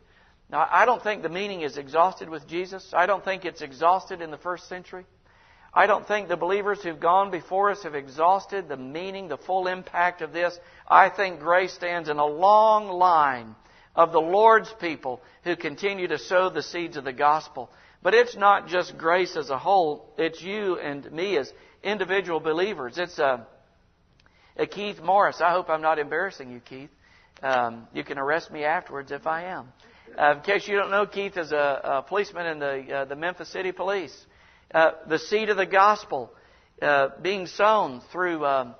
Now, 0.49 0.67
I 0.69 0.85
don't 0.85 1.03
think 1.03 1.21
the 1.21 1.29
meaning 1.29 1.61
is 1.61 1.77
exhausted 1.77 2.29
with 2.29 2.47
Jesus. 2.47 2.93
I 2.93 3.05
don't 3.05 3.23
think 3.23 3.45
it's 3.45 3.61
exhausted 3.61 4.21
in 4.21 4.31
the 4.31 4.37
first 4.37 4.67
century. 4.67 5.05
I 5.73 5.85
don't 5.85 6.07
think 6.07 6.27
the 6.27 6.37
believers 6.37 6.81
who've 6.81 6.99
gone 6.99 7.31
before 7.31 7.69
us 7.69 7.83
have 7.83 7.95
exhausted 7.95 8.67
the 8.67 8.77
meaning, 8.77 9.27
the 9.27 9.37
full 9.37 9.67
impact 9.67 10.21
of 10.21 10.33
this. 10.33 10.57
I 10.87 11.09
think 11.09 11.39
grace 11.39 11.73
stands 11.73 12.09
in 12.09 12.17
a 12.17 12.25
long 12.25 12.87
line 12.87 13.55
of 13.95 14.11
the 14.11 14.21
Lord's 14.21 14.73
people 14.79 15.21
who 15.43 15.55
continue 15.55 16.07
to 16.07 16.17
sow 16.17 16.49
the 16.49 16.63
seeds 16.63 16.97
of 16.97 17.03
the 17.03 17.13
gospel. 17.13 17.69
But 18.01 18.13
it's 18.13 18.35
not 18.35 18.67
just 18.67 18.97
grace 18.97 19.35
as 19.35 19.49
a 19.49 19.57
whole, 19.57 20.13
it's 20.17 20.41
you 20.41 20.79
and 20.79 21.11
me 21.11 21.37
as 21.37 21.51
individual 21.83 22.39
believers. 22.39 22.97
It's 22.97 23.19
a, 23.19 23.45
a 24.57 24.65
Keith 24.65 25.01
Morris. 25.01 25.41
I 25.41 25.51
hope 25.51 25.69
I'm 25.69 25.81
not 25.81 25.99
embarrassing 25.99 26.49
you, 26.49 26.61
Keith. 26.61 26.89
Um, 27.43 27.87
you 27.93 28.03
can 28.03 28.17
arrest 28.17 28.51
me 28.51 28.63
afterwards 28.63 29.11
if 29.11 29.27
I 29.27 29.45
am. 29.45 29.71
Uh, 30.17 30.35
in 30.35 30.41
case 30.41 30.67
you 30.67 30.77
don't 30.77 30.91
know, 30.91 31.05
Keith 31.05 31.37
is 31.37 31.51
a, 31.51 31.81
a 31.83 32.01
policeman 32.01 32.47
in 32.47 32.59
the, 32.59 32.93
uh, 32.93 33.05
the 33.05 33.15
Memphis 33.15 33.49
City 33.49 33.71
Police. 33.71 34.25
Uh, 34.73 34.91
the 35.07 35.19
seed 35.19 35.49
of 35.49 35.57
the 35.57 35.65
gospel 35.65 36.31
uh, 36.81 37.09
being 37.21 37.47
sown 37.47 38.01
through, 38.11 38.45
um, 38.45 38.75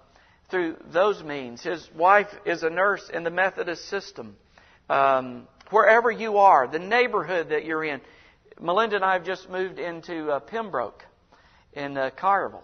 through 0.50 0.78
those 0.92 1.24
means. 1.24 1.62
His 1.62 1.88
wife 1.96 2.28
is 2.46 2.64
a 2.64 2.70
nurse 2.70 3.10
in 3.12 3.24
the 3.24 3.32
Methodist 3.32 3.90
system. 3.90 4.36
Um, 4.90 5.48
wherever 5.72 6.12
you 6.12 6.38
are, 6.38 6.68
the 6.68 6.80
neighborhood 6.80 7.50
that 7.50 7.66
you're 7.66 7.84
in, 7.84 8.02
Melinda 8.60 8.98
and 8.98 9.06
I 9.06 9.14
have 9.14 9.26
just 9.26 9.50
moved 9.50 9.80
into 9.80 10.30
uh, 10.30 10.40
Pembroke 10.40 11.04
in 11.74 11.98
uh, 11.98 12.12
Carville. 12.16 12.64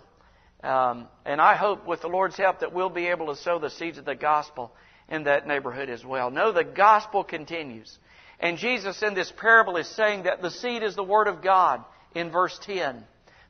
Um, 0.63 1.07
and 1.25 1.39
I 1.39 1.55
hope 1.55 1.85
with 1.85 2.01
the 2.01 2.07
Lord's 2.07 2.37
help 2.37 2.59
that 2.59 2.73
we'll 2.73 2.89
be 2.89 3.07
able 3.07 3.27
to 3.27 3.35
sow 3.35 3.59
the 3.59 3.69
seeds 3.69 3.97
of 3.97 4.05
the 4.05 4.15
gospel 4.15 4.71
in 5.09 5.23
that 5.23 5.47
neighborhood 5.47 5.89
as 5.89 6.03
well. 6.03 6.31
No, 6.31 6.51
the 6.51 6.63
gospel 6.63 7.23
continues. 7.23 7.97
And 8.39 8.57
Jesus 8.57 9.01
in 9.03 9.13
this 9.13 9.31
parable 9.31 9.77
is 9.77 9.87
saying 9.87 10.23
that 10.23 10.41
the 10.41 10.51
seed 10.51 10.83
is 10.83 10.95
the 10.95 11.03
Word 11.03 11.27
of 11.27 11.43
God 11.43 11.83
in 12.13 12.31
verse 12.31 12.57
10. 12.63 13.03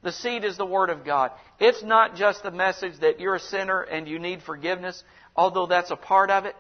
The 0.06 0.12
seed 0.12 0.44
is 0.44 0.56
the 0.56 0.68
Word 0.68 0.92
of 0.92 1.04
God. 1.04 1.32
It's 1.60 1.82
not 1.82 2.16
just 2.16 2.44
the 2.44 2.52
message 2.52 3.00
that 3.00 3.20
you're 3.20 3.34
a 3.34 3.40
sinner 3.40 3.82
and 3.82 4.08
you 4.08 4.20
need 4.20 4.44
forgiveness, 4.44 5.04
although 5.36 5.66
that's 5.66 5.90
a 5.90 5.96
part 5.96 6.30
of 6.30 6.46
it. 6.46 6.56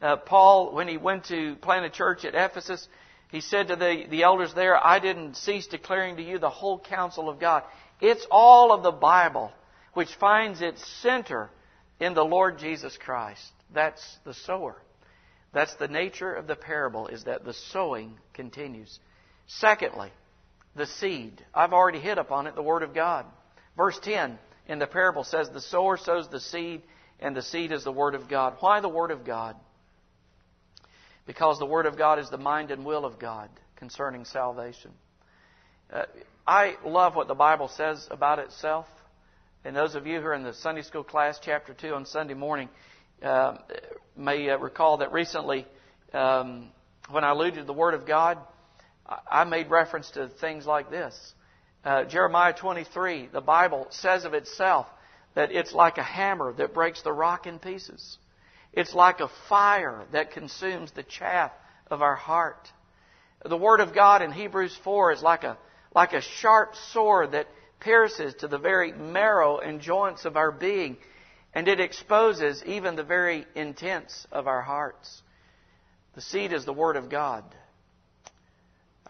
Uh, 0.00 0.16
Paul, 0.16 0.72
when 0.72 0.88
he 0.88 0.96
went 0.96 1.26
to 1.26 1.56
plant 1.56 1.84
a 1.84 1.90
church 1.90 2.24
at 2.24 2.34
Ephesus, 2.34 2.88
he 3.30 3.42
said 3.42 3.68
to 3.68 3.76
the, 3.76 4.06
the 4.08 4.22
elders 4.22 4.54
there, 4.54 4.82
I 4.82 4.98
didn't 4.98 5.36
cease 5.36 5.66
declaring 5.66 6.16
to 6.16 6.22
you 6.22 6.38
the 6.38 6.48
whole 6.48 6.78
counsel 6.78 7.28
of 7.28 7.38
God. 7.38 7.64
It's 8.00 8.26
all 8.30 8.72
of 8.72 8.82
the 8.82 8.92
Bible 8.92 9.52
which 9.92 10.14
finds 10.14 10.62
its 10.62 10.82
center 11.02 11.50
in 12.00 12.14
the 12.14 12.24
Lord 12.24 12.56
Jesus 12.56 12.96
Christ. 12.96 13.52
That's 13.74 14.02
the 14.24 14.32
sower. 14.32 14.76
That's 15.52 15.74
the 15.74 15.88
nature 15.88 16.32
of 16.32 16.46
the 16.46 16.56
parable, 16.56 17.08
is 17.08 17.24
that 17.24 17.44
the 17.44 17.52
sowing 17.52 18.16
continues. 18.32 18.98
Secondly, 19.48 20.12
the 20.74 20.86
seed. 20.86 21.44
I've 21.54 21.72
already 21.72 22.00
hit 22.00 22.18
upon 22.18 22.46
it, 22.46 22.54
the 22.54 22.62
Word 22.62 22.82
of 22.82 22.94
God. 22.94 23.26
Verse 23.76 23.98
10 24.02 24.38
in 24.66 24.78
the 24.78 24.86
parable 24.86 25.24
says, 25.24 25.48
The 25.50 25.60
sower 25.60 25.96
sows 25.96 26.28
the 26.28 26.40
seed, 26.40 26.82
and 27.20 27.36
the 27.36 27.42
seed 27.42 27.72
is 27.72 27.84
the 27.84 27.92
Word 27.92 28.14
of 28.14 28.28
God. 28.28 28.56
Why 28.60 28.80
the 28.80 28.88
Word 28.88 29.10
of 29.10 29.24
God? 29.24 29.56
because 31.26 31.58
the 31.58 31.66
Word 31.66 31.86
of 31.86 31.96
God 31.96 32.18
is 32.18 32.30
the 32.30 32.38
mind 32.38 32.70
and 32.70 32.84
will 32.84 33.04
of 33.04 33.18
God 33.18 33.48
concerning 33.76 34.24
salvation. 34.24 34.90
Uh, 35.92 36.04
I 36.46 36.76
love 36.84 37.14
what 37.14 37.28
the 37.28 37.34
Bible 37.34 37.68
says 37.68 38.06
about 38.10 38.38
itself. 38.38 38.86
And 39.64 39.74
those 39.74 39.94
of 39.94 40.06
you 40.06 40.20
who 40.20 40.26
are 40.26 40.34
in 40.34 40.42
the 40.42 40.52
Sunday 40.52 40.82
school 40.82 41.04
class, 41.04 41.38
chapter 41.42 41.72
2 41.72 41.94
on 41.94 42.04
Sunday 42.04 42.34
morning, 42.34 42.68
uh, 43.22 43.56
may 44.16 44.50
uh, 44.50 44.58
recall 44.58 44.98
that 44.98 45.12
recently, 45.12 45.66
um, 46.12 46.68
when 47.10 47.24
I 47.24 47.30
alluded 47.30 47.60
to 47.60 47.64
the 47.64 47.72
Word 47.72 47.94
of 47.94 48.06
God, 48.06 48.38
I 49.06 49.44
made 49.44 49.70
reference 49.70 50.10
to 50.12 50.28
things 50.28 50.66
like 50.66 50.90
this. 50.90 51.34
Uh, 51.84 52.04
Jeremiah 52.04 52.54
23, 52.54 53.28
the 53.32 53.40
Bible 53.40 53.86
says 53.90 54.24
of 54.24 54.32
itself 54.32 54.86
that 55.34 55.52
it's 55.52 55.72
like 55.72 55.98
a 55.98 56.02
hammer 56.02 56.52
that 56.54 56.72
breaks 56.72 57.02
the 57.02 57.12
rock 57.12 57.46
in 57.46 57.58
pieces. 57.58 58.18
It's 58.72 58.94
like 58.94 59.20
a 59.20 59.30
fire 59.48 60.04
that 60.12 60.32
consumes 60.32 60.90
the 60.92 61.02
chaff 61.02 61.52
of 61.90 62.02
our 62.02 62.16
heart. 62.16 62.68
The 63.44 63.56
Word 63.56 63.80
of 63.80 63.94
God 63.94 64.22
in 64.22 64.32
Hebrews 64.32 64.76
4 64.82 65.12
is 65.12 65.22
like 65.22 65.44
a, 65.44 65.58
like 65.94 66.14
a 66.14 66.22
sharp 66.22 66.74
sword 66.92 67.32
that 67.32 67.46
pierces 67.80 68.34
to 68.36 68.48
the 68.48 68.58
very 68.58 68.92
marrow 68.92 69.58
and 69.58 69.80
joints 69.80 70.24
of 70.24 70.36
our 70.36 70.50
being, 70.50 70.96
and 71.52 71.68
it 71.68 71.78
exposes 71.78 72.64
even 72.64 72.96
the 72.96 73.04
very 73.04 73.46
intents 73.54 74.26
of 74.32 74.48
our 74.48 74.62
hearts. 74.62 75.22
The 76.14 76.22
seed 76.22 76.52
is 76.52 76.64
the 76.64 76.72
Word 76.72 76.96
of 76.96 77.10
God. 77.10 77.44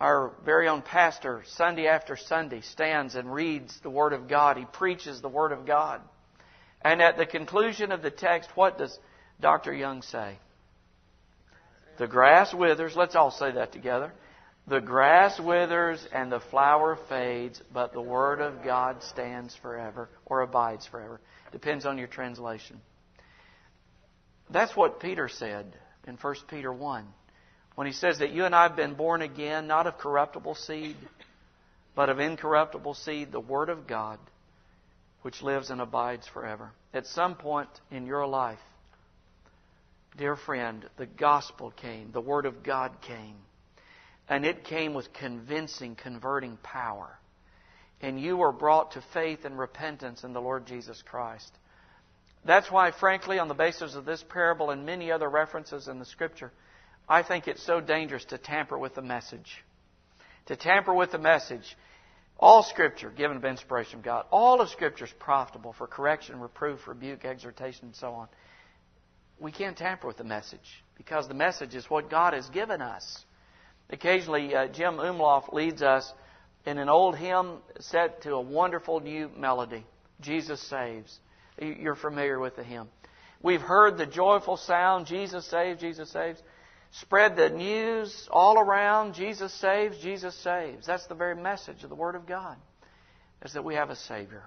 Our 0.01 0.33
very 0.45 0.69
own 0.69 0.83
pastor, 0.83 1.45
Sunday 1.47 1.87
after 1.87 2.17
Sunday, 2.17 2.63
stands 2.63 3.15
and 3.15 3.33
reads 3.33 3.79
the 3.81 3.91
Word 3.91 4.13
of 4.13 4.29
God. 4.29 4.57
He 4.57 4.65
preaches 4.65 5.21
the 5.21 5.29
Word 5.29 5.53
of 5.53 5.67
God. 5.67 6.01
And 6.83 7.01
at 7.01 7.17
the 7.17 7.27
conclusion 7.27 7.93
of 7.93 8.03
the 8.03 8.11
text, 8.11 8.51
what 8.57 8.77
does 8.77 8.99
Dr. 9.41 9.73
Young 9.73 10.03
say? 10.03 10.39
The 11.99 12.09
grass 12.09 12.53
withers. 12.53 12.97
Let's 12.97 13.15
all 13.15 13.31
say 13.31 13.53
that 13.53 13.73
together. 13.73 14.13
The 14.67 14.81
grass 14.81 15.39
withers 15.39 16.05
and 16.13 16.33
the 16.33 16.41
flower 16.41 16.99
fades, 17.09 17.63
but 17.73 17.93
the 17.93 18.01
Word 18.01 18.41
of 18.41 18.65
God 18.65 19.03
stands 19.03 19.55
forever 19.55 20.09
or 20.27 20.41
abides 20.41 20.87
forever. 20.87 21.21
Depends 21.53 21.87
on 21.87 21.99
your 21.99 22.09
translation. 22.09 22.81
That's 24.51 24.75
what 24.75 25.01
Peter 25.01 25.29
said 25.29 25.67
in 26.07 26.17
1 26.17 26.35
Peter 26.49 26.73
1 26.73 27.07
when 27.75 27.87
he 27.87 27.93
says 27.93 28.19
that 28.19 28.33
you 28.33 28.45
and 28.45 28.55
I 28.55 28.65
have 28.65 28.77
been 28.77 28.95
born 28.95 29.23
again, 29.23 29.67
not 29.67 29.87
of 29.87 29.99
corruptible 29.99 30.55
seed, 30.55 30.97
but 31.95 32.09
of 32.09 32.21
incorruptible 32.21 32.95
seed, 32.95 33.33
the 33.33 33.41
Word 33.41 33.69
of 33.69 33.87
God, 33.87 34.19
which 35.23 35.43
lives 35.43 35.71
and 35.71 35.81
abides 35.81 36.27
forever. 36.27 36.71
At 36.93 37.07
some 37.07 37.35
point 37.35 37.69
in 37.91 38.07
your 38.07 38.27
life, 38.27 38.61
Dear 40.17 40.37
friend, 40.37 40.85
the 40.97 41.07
gospel 41.07 41.73
came, 41.73 42.13
the 42.13 42.21
Word 42.21 42.47
of 42.47 42.63
God 42.63 43.01
came, 43.01 43.35
and 44.29 44.45
it 44.45 44.65
came 44.65 44.95
with 44.95 45.13
convincing, 45.13 45.97
converting 45.97 46.57
power. 46.63 47.19
And 48.01 48.21
you 48.21 48.37
were 48.37 48.53
brought 48.53 48.93
to 48.93 49.03
faith 49.13 49.45
and 49.45 49.59
repentance 49.59 50.23
in 50.23 50.33
the 50.33 50.41
Lord 50.41 50.67
Jesus 50.67 51.03
Christ. 51.03 51.51
That's 52.45 52.71
why, 52.71 52.93
frankly, 52.93 53.39
on 53.39 53.49
the 53.49 53.55
basis 53.55 53.97
of 53.97 54.05
this 54.05 54.23
parable 54.29 54.71
and 54.71 54.87
many 54.87 55.11
other 55.11 55.29
references 55.29 55.89
in 55.89 55.99
the 55.99 56.05
Scripture, 56.05 56.53
I 57.09 57.23
think 57.23 57.49
it's 57.49 57.63
so 57.63 57.81
dangerous 57.81 58.25
to 58.27 58.39
tamper 58.39 58.79
with 58.79 58.95
the 58.95 59.03
message. 59.03 59.63
To 60.47 60.57
tamper 60.57 60.95
with 60.95 61.13
the 61.13 61.19
message. 61.19 61.77
All 62.39 62.63
Scripture, 62.63 63.11
given 63.11 63.41
by 63.41 63.49
inspiration 63.49 63.99
of 63.99 64.05
God, 64.05 64.27
all 64.31 64.61
of 64.61 64.69
Scripture 64.69 65.05
is 65.05 65.13
profitable 65.19 65.73
for 65.73 65.87
correction, 65.87 66.41
reproof, 66.41 66.87
rebuke, 66.89 67.25
exhortation, 67.25 67.87
and 67.87 67.97
so 67.97 68.13
on 68.13 68.29
we 69.39 69.53
can't 69.53 69.77
tamper 69.77 70.07
with 70.07 70.17
the 70.17 70.25
message 70.25 70.83
because 70.97 71.29
the 71.29 71.35
message 71.35 71.75
is 71.75 71.89
what 71.91 72.11
God 72.11 72.35
has 72.35 72.49
given 72.51 72.81
us. 72.81 73.25
Occasionally, 73.91 74.55
uh, 74.55 74.69
Jim 74.69 74.97
Umloff 74.97 75.53
leads 75.53 75.83
us 75.83 76.11
in 76.65 76.79
an 76.79 76.89
old 76.89 77.17
hymn 77.17 77.59
set 77.81 78.23
to 78.23 78.35
a 78.35 78.41
wonderful 78.41 79.01
new 79.01 79.31
melody 79.37 79.85
Jesus 80.21 80.61
Saves. 80.69 81.19
You're 81.61 81.95
familiar 81.95 82.39
with 82.39 82.57
the 82.57 82.65
hymn. 82.65 82.89
We've 83.43 83.61
heard 83.61 83.99
the 83.99 84.07
joyful 84.07 84.57
sound 84.57 85.07
Jesus 85.07 85.47
saves, 85.47 85.81
Jesus 85.81 86.11
saves. 86.11 86.43
Spread 87.01 87.37
the 87.37 87.51
news 87.51 88.29
all 88.31 88.59
around 88.59 89.15
Jesus 89.15 89.53
saves, 89.55 89.99
Jesus 89.99 90.35
saves. 90.43 90.87
That's 90.87 91.07
the 91.07 91.15
very 91.15 91.37
message 91.37 91.83
of 91.83 91.89
the 91.89 91.97
Word 91.97 92.15
of 92.15 92.27
God, 92.27 92.57
is 93.45 93.53
that 93.55 93.65
we 93.65 93.75
have 93.75 93.91
a 93.91 93.97
Savior. 93.97 94.45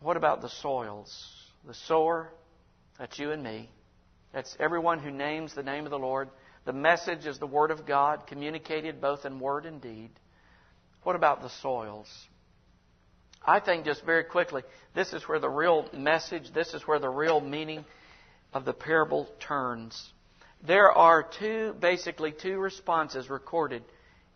What 0.00 0.16
about 0.16 0.40
the 0.40 0.48
soils? 0.48 1.12
The 1.66 1.74
sower, 1.74 2.30
that's 2.98 3.18
you 3.18 3.32
and 3.32 3.42
me. 3.42 3.68
That's 4.32 4.56
everyone 4.58 4.98
who 5.00 5.10
names 5.10 5.54
the 5.54 5.62
name 5.62 5.84
of 5.84 5.90
the 5.90 5.98
Lord. 5.98 6.30
The 6.64 6.72
message 6.72 7.26
is 7.26 7.38
the 7.38 7.46
Word 7.46 7.70
of 7.70 7.86
God, 7.86 8.26
communicated 8.26 9.00
both 9.00 9.24
in 9.24 9.40
word 9.40 9.66
and 9.66 9.80
deed. 9.80 10.10
What 11.02 11.16
about 11.16 11.42
the 11.42 11.50
soils? 11.62 12.08
I 13.44 13.60
think 13.60 13.84
just 13.84 14.04
very 14.04 14.24
quickly, 14.24 14.62
this 14.94 15.12
is 15.12 15.26
where 15.26 15.38
the 15.38 15.48
real 15.48 15.88
message, 15.94 16.52
this 16.52 16.74
is 16.74 16.86
where 16.86 16.98
the 16.98 17.08
real 17.08 17.40
meaning 17.40 17.84
of 18.52 18.64
the 18.64 18.74
parable 18.74 19.28
turns. 19.40 20.12
There 20.62 20.92
are 20.92 21.22
two, 21.22 21.74
basically 21.80 22.32
two 22.32 22.58
responses 22.58 23.30
recorded 23.30 23.82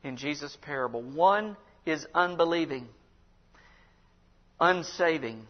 in 0.02 0.16
Jesus' 0.16 0.56
parable. 0.62 1.02
One 1.02 1.56
is 1.84 2.06
unbelieving, 2.14 2.88
unsaving, 4.58 5.46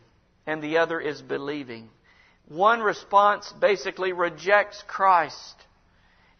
and 0.46 0.62
the 0.62 0.78
other 0.78 1.00
is 1.00 1.22
believing. 1.22 1.90
One 2.48 2.80
response 2.80 3.52
basically 3.60 4.12
rejects 4.12 4.82
Christ, 4.86 5.54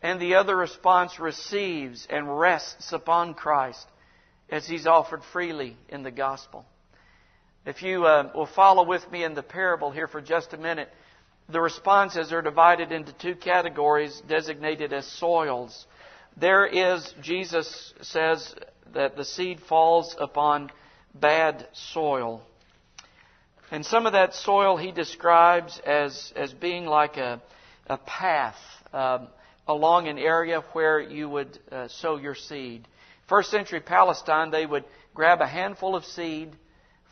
and 0.03 0.20
the 0.20 0.35
other 0.35 0.57
response 0.57 1.18
receives 1.20 2.07
and 2.11 2.38
rests 2.38 2.92
upon 2.92 3.35
Christ 3.35 3.87
as 4.51 4.66
He's 4.66 4.87
offered 4.87 5.23
freely 5.33 5.77
in 5.88 6.03
the 6.03 6.11
gospel. 6.11 6.66
If 7.64 7.83
you 7.83 8.05
uh, 8.05 8.31
will 8.35 8.47
follow 8.47 8.85
with 8.85 9.11
me 9.11 9.25
in 9.25 9.35
the 9.35 9.42
parable 9.42 9.90
here 9.90 10.07
for 10.07 10.20
just 10.20 10.53
a 10.53 10.59
minute, 10.59 10.90
the 11.49 11.61
responses 11.61 12.33
are 12.33 12.43
divided 12.43 12.91
into 12.91 13.13
two 13.13 13.35
categories 13.35 14.23
designated 14.27 14.93
as 14.93 15.07
soils. 15.07 15.87
There 16.37 16.67
is, 16.67 17.15
Jesus 17.21 17.95
says 18.01 18.55
that 18.93 19.17
the 19.17 19.25
seed 19.25 19.61
falls 19.61 20.17
upon 20.19 20.71
bad 21.15 21.69
soil. 21.73 22.43
And 23.71 23.85
some 23.85 24.07
of 24.07 24.13
that 24.13 24.35
soil 24.35 24.77
he 24.77 24.93
describes 24.93 25.81
as, 25.85 26.33
as 26.35 26.53
being 26.53 26.87
like 26.87 27.17
a, 27.17 27.41
a 27.87 27.99
path 27.99 28.57
um, 28.93 29.29
along 29.67 30.09
an 30.09 30.19
area 30.19 30.63
where 30.73 31.01
you 31.01 31.29
would 31.29 31.59
uh, 31.71 31.89
sow 31.89 32.17
your 32.17 32.35
seed. 32.35 32.87
First 33.29 33.51
century 33.51 33.81
Palestine, 33.81 34.51
they 34.51 34.67
would 34.67 34.85
grab 35.15 35.41
a 35.41 35.47
handful 35.47 35.95
of 35.95 36.05
seed 36.05 36.53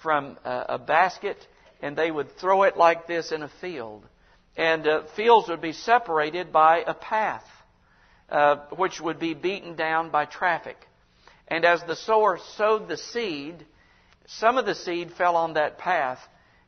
from 0.02 0.36
a, 0.44 0.66
a 0.70 0.78
basket 0.78 1.46
and 1.80 1.96
they 1.96 2.10
would 2.10 2.36
throw 2.38 2.62
it 2.62 2.76
like 2.76 3.06
this 3.06 3.32
in 3.32 3.42
a 3.42 3.50
field. 3.60 4.06
And 4.56 4.86
uh, 4.86 5.02
fields 5.16 5.48
would 5.48 5.60
be 5.60 5.72
separated 5.72 6.52
by 6.52 6.84
a 6.86 6.94
path, 6.94 7.44
uh, 8.28 8.56
which 8.76 9.00
would 9.00 9.18
be 9.18 9.34
beaten 9.34 9.76
down 9.76 10.10
by 10.10 10.26
traffic. 10.26 10.76
And 11.48 11.64
as 11.64 11.82
the 11.84 11.96
sower 11.96 12.38
sowed 12.56 12.88
the 12.88 12.96
seed, 12.96 13.66
some 14.26 14.58
of 14.58 14.66
the 14.66 14.74
seed 14.74 15.12
fell 15.12 15.36
on 15.36 15.54
that 15.54 15.78
path. 15.78 16.18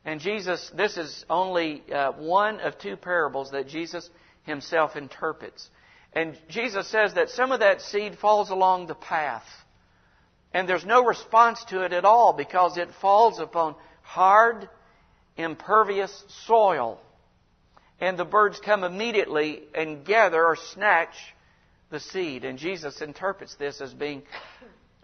And 0.04 0.20
Jesus, 0.20 0.70
this 0.74 0.96
is 0.96 1.24
only 1.30 1.82
uh, 1.90 2.12
one 2.12 2.60
of 2.60 2.78
two 2.78 2.96
parables 2.96 3.50
that 3.52 3.68
Jesus 3.68 4.08
himself 4.44 4.96
interprets. 4.96 5.68
And 6.12 6.38
Jesus 6.48 6.86
says 6.88 7.14
that 7.14 7.30
some 7.30 7.52
of 7.52 7.60
that 7.60 7.80
seed 7.80 8.18
falls 8.18 8.50
along 8.50 8.86
the 8.86 8.94
path. 8.94 9.46
And 10.52 10.68
there's 10.68 10.84
no 10.84 11.04
response 11.04 11.64
to 11.70 11.84
it 11.84 11.92
at 11.92 12.04
all 12.04 12.32
because 12.32 12.76
it 12.76 12.88
falls 13.00 13.40
upon 13.40 13.74
hard, 14.02 14.68
impervious 15.36 16.24
soil. 16.46 17.00
And 18.04 18.18
the 18.18 18.26
birds 18.26 18.60
come 18.62 18.84
immediately 18.84 19.62
and 19.74 20.04
gather 20.04 20.44
or 20.44 20.56
snatch 20.56 21.14
the 21.88 21.98
seed. 21.98 22.44
And 22.44 22.58
Jesus 22.58 23.00
interprets 23.00 23.54
this 23.54 23.80
as 23.80 23.94
being 23.94 24.24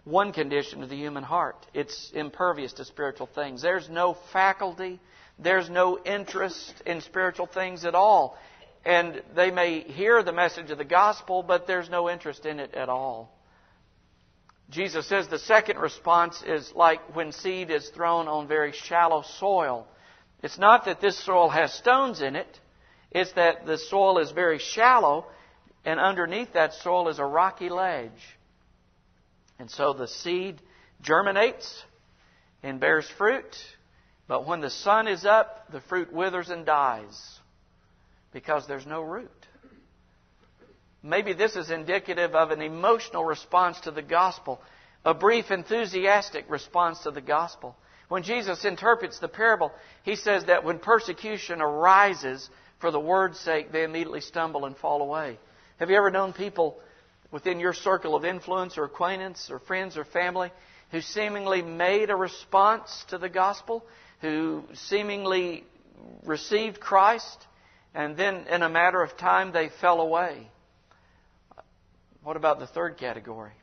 one 0.03 0.31
condition 0.31 0.83
of 0.83 0.89
the 0.89 0.95
human 0.95 1.23
heart. 1.23 1.65
It's 1.73 2.11
impervious 2.13 2.73
to 2.73 2.85
spiritual 2.85 3.25
things. 3.25 3.63
There's 3.63 3.89
no 3.89 4.15
faculty, 4.31 4.99
there's 5.39 5.67
no 5.67 5.97
interest 5.97 6.75
in 6.85 7.01
spiritual 7.01 7.47
things 7.47 7.85
at 7.85 7.95
all. 7.95 8.37
And 8.85 9.23
they 9.35 9.49
may 9.49 9.79
hear 9.79 10.21
the 10.21 10.31
message 10.31 10.69
of 10.69 10.77
the 10.77 10.85
gospel, 10.85 11.41
but 11.41 11.65
there's 11.65 11.89
no 11.89 12.07
interest 12.07 12.45
in 12.45 12.59
it 12.59 12.75
at 12.75 12.87
all. 12.87 13.35
Jesus 14.69 15.07
says 15.07 15.27
the 15.27 15.39
second 15.39 15.79
response 15.79 16.43
is 16.45 16.71
like 16.75 17.15
when 17.15 17.31
seed 17.31 17.71
is 17.71 17.89
thrown 17.89 18.27
on 18.27 18.47
very 18.47 18.73
shallow 18.73 19.23
soil. 19.39 19.87
It's 20.43 20.59
not 20.59 20.85
that 20.85 21.01
this 21.01 21.17
soil 21.17 21.49
has 21.49 21.73
stones 21.73 22.21
in 22.21 22.35
it, 22.35 22.59
it's 23.11 23.31
that 23.33 23.65
the 23.65 23.77
soil 23.77 24.19
is 24.19 24.31
very 24.31 24.59
shallow, 24.59 25.25
and 25.85 25.99
underneath 25.99 26.53
that 26.53 26.73
soil 26.75 27.09
is 27.09 27.19
a 27.19 27.25
rocky 27.25 27.69
ledge. 27.69 28.11
And 29.59 29.69
so 29.69 29.93
the 29.93 30.07
seed 30.07 30.61
germinates 31.01 31.83
and 32.63 32.79
bears 32.79 33.09
fruit, 33.17 33.55
but 34.27 34.47
when 34.47 34.61
the 34.61 34.69
sun 34.69 35.07
is 35.07 35.25
up, 35.25 35.71
the 35.71 35.81
fruit 35.81 36.11
withers 36.13 36.49
and 36.49 36.65
dies 36.65 37.39
because 38.33 38.65
there's 38.67 38.85
no 38.85 39.01
root. 39.01 39.29
Maybe 41.03 41.33
this 41.33 41.55
is 41.55 41.71
indicative 41.71 42.35
of 42.35 42.51
an 42.51 42.61
emotional 42.61 43.25
response 43.25 43.79
to 43.81 43.91
the 43.91 44.01
gospel, 44.01 44.61
a 45.03 45.13
brief 45.13 45.49
enthusiastic 45.49 46.45
response 46.49 46.99
to 46.99 47.11
the 47.11 47.21
gospel. 47.21 47.75
When 48.07 48.23
Jesus 48.23 48.65
interprets 48.65 49.19
the 49.19 49.27
parable, 49.27 49.71
he 50.03 50.15
says 50.15 50.45
that 50.45 50.63
when 50.63 50.79
persecution 50.79 51.61
arises 51.61 52.49
for 52.81 52.91
the 52.91 52.99
word's 52.99 53.39
sake, 53.39 53.71
they 53.71 53.83
immediately 53.83 54.21
stumble 54.21 54.65
and 54.65 54.75
fall 54.75 55.01
away. 55.01 55.37
Have 55.79 55.89
you 55.89 55.95
ever 55.95 56.11
known 56.11 56.33
people 56.33 56.79
within 57.31 57.59
your 57.59 57.73
circle 57.73 58.15
of 58.15 58.25
influence 58.25 58.77
or 58.77 58.83
acquaintance 58.83 59.49
or 59.49 59.59
friends 59.59 59.95
or 59.95 60.03
family 60.03 60.51
who 60.91 60.99
seemingly 60.99 61.61
made 61.61 62.09
a 62.09 62.15
response 62.15 63.05
to 63.09 63.17
the 63.17 63.29
gospel, 63.29 63.85
who 64.19 64.63
seemingly 64.73 65.63
received 66.25 66.79
Christ, 66.79 67.47
and 67.93 68.17
then 68.17 68.47
in 68.47 68.61
a 68.63 68.69
matter 68.69 69.01
of 69.01 69.15
time 69.17 69.53
they 69.53 69.69
fell 69.79 70.01
away? 70.01 70.49
What 72.23 72.35
about 72.35 72.59
the 72.59 72.67
third 72.67 72.97
category? 72.97 73.53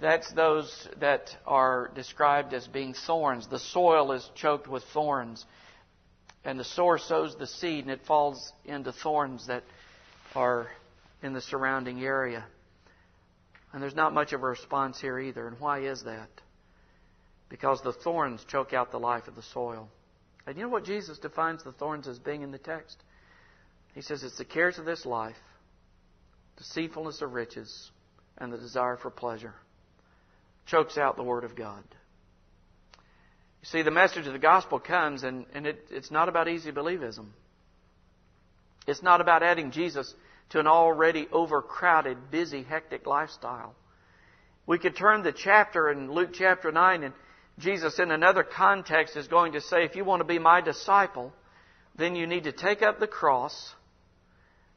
That's 0.00 0.30
those 0.32 0.88
that 1.00 1.30
are 1.46 1.90
described 1.94 2.52
as 2.52 2.66
being 2.66 2.94
thorns. 2.94 3.46
The 3.48 3.58
soil 3.58 4.12
is 4.12 4.28
choked 4.34 4.68
with 4.68 4.82
thorns. 4.92 5.44
And 6.46 6.60
the 6.60 6.64
sower 6.64 6.96
sows 6.96 7.34
the 7.36 7.48
seed 7.48 7.82
and 7.82 7.90
it 7.90 8.06
falls 8.06 8.52
into 8.64 8.92
thorns 8.92 9.48
that 9.48 9.64
are 10.36 10.68
in 11.20 11.32
the 11.32 11.40
surrounding 11.40 12.04
area. 12.04 12.44
And 13.72 13.82
there's 13.82 13.96
not 13.96 14.14
much 14.14 14.32
of 14.32 14.44
a 14.44 14.46
response 14.46 15.00
here 15.00 15.18
either. 15.18 15.48
And 15.48 15.58
why 15.58 15.80
is 15.80 16.04
that? 16.04 16.28
Because 17.48 17.82
the 17.82 17.92
thorns 17.92 18.44
choke 18.48 18.72
out 18.72 18.92
the 18.92 19.00
life 19.00 19.26
of 19.26 19.34
the 19.34 19.42
soil. 19.42 19.88
And 20.46 20.56
you 20.56 20.62
know 20.62 20.68
what 20.68 20.84
Jesus 20.84 21.18
defines 21.18 21.64
the 21.64 21.72
thorns 21.72 22.06
as 22.06 22.20
being 22.20 22.42
in 22.42 22.52
the 22.52 22.58
text? 22.58 22.96
He 23.96 24.00
says 24.00 24.22
it's 24.22 24.38
the 24.38 24.44
cares 24.44 24.78
of 24.78 24.84
this 24.84 25.04
life, 25.04 25.34
the 26.56 26.62
deceitfulness 26.62 27.22
of 27.22 27.32
riches, 27.32 27.90
and 28.38 28.52
the 28.52 28.58
desire 28.58 28.96
for 28.96 29.10
pleasure. 29.10 29.54
Chokes 30.66 30.96
out 30.96 31.16
the 31.16 31.24
Word 31.24 31.42
of 31.42 31.56
God. 31.56 31.82
You 33.66 33.80
see, 33.80 33.82
the 33.82 33.90
message 33.90 34.26
of 34.26 34.32
the 34.32 34.38
gospel 34.38 34.78
comes, 34.78 35.24
and, 35.24 35.44
and 35.52 35.66
it, 35.66 35.88
it's 35.90 36.10
not 36.10 36.28
about 36.28 36.48
easy 36.48 36.70
believism. 36.70 37.26
It's 38.86 39.02
not 39.02 39.20
about 39.20 39.42
adding 39.42 39.72
Jesus 39.72 40.14
to 40.50 40.60
an 40.60 40.68
already 40.68 41.26
overcrowded, 41.32 42.30
busy, 42.30 42.62
hectic 42.62 43.06
lifestyle. 43.06 43.74
We 44.66 44.78
could 44.78 44.96
turn 44.96 45.22
the 45.22 45.32
chapter 45.32 45.90
in 45.90 46.12
Luke 46.12 46.30
chapter 46.32 46.70
9, 46.70 47.02
and 47.02 47.14
Jesus, 47.58 47.98
in 47.98 48.12
another 48.12 48.44
context, 48.44 49.16
is 49.16 49.26
going 49.26 49.54
to 49.54 49.60
say, 49.60 49.84
if 49.84 49.96
you 49.96 50.04
want 50.04 50.20
to 50.20 50.24
be 50.24 50.38
my 50.38 50.60
disciple, 50.60 51.32
then 51.96 52.14
you 52.14 52.28
need 52.28 52.44
to 52.44 52.52
take 52.52 52.82
up 52.82 53.00
the 53.00 53.08
cross 53.08 53.74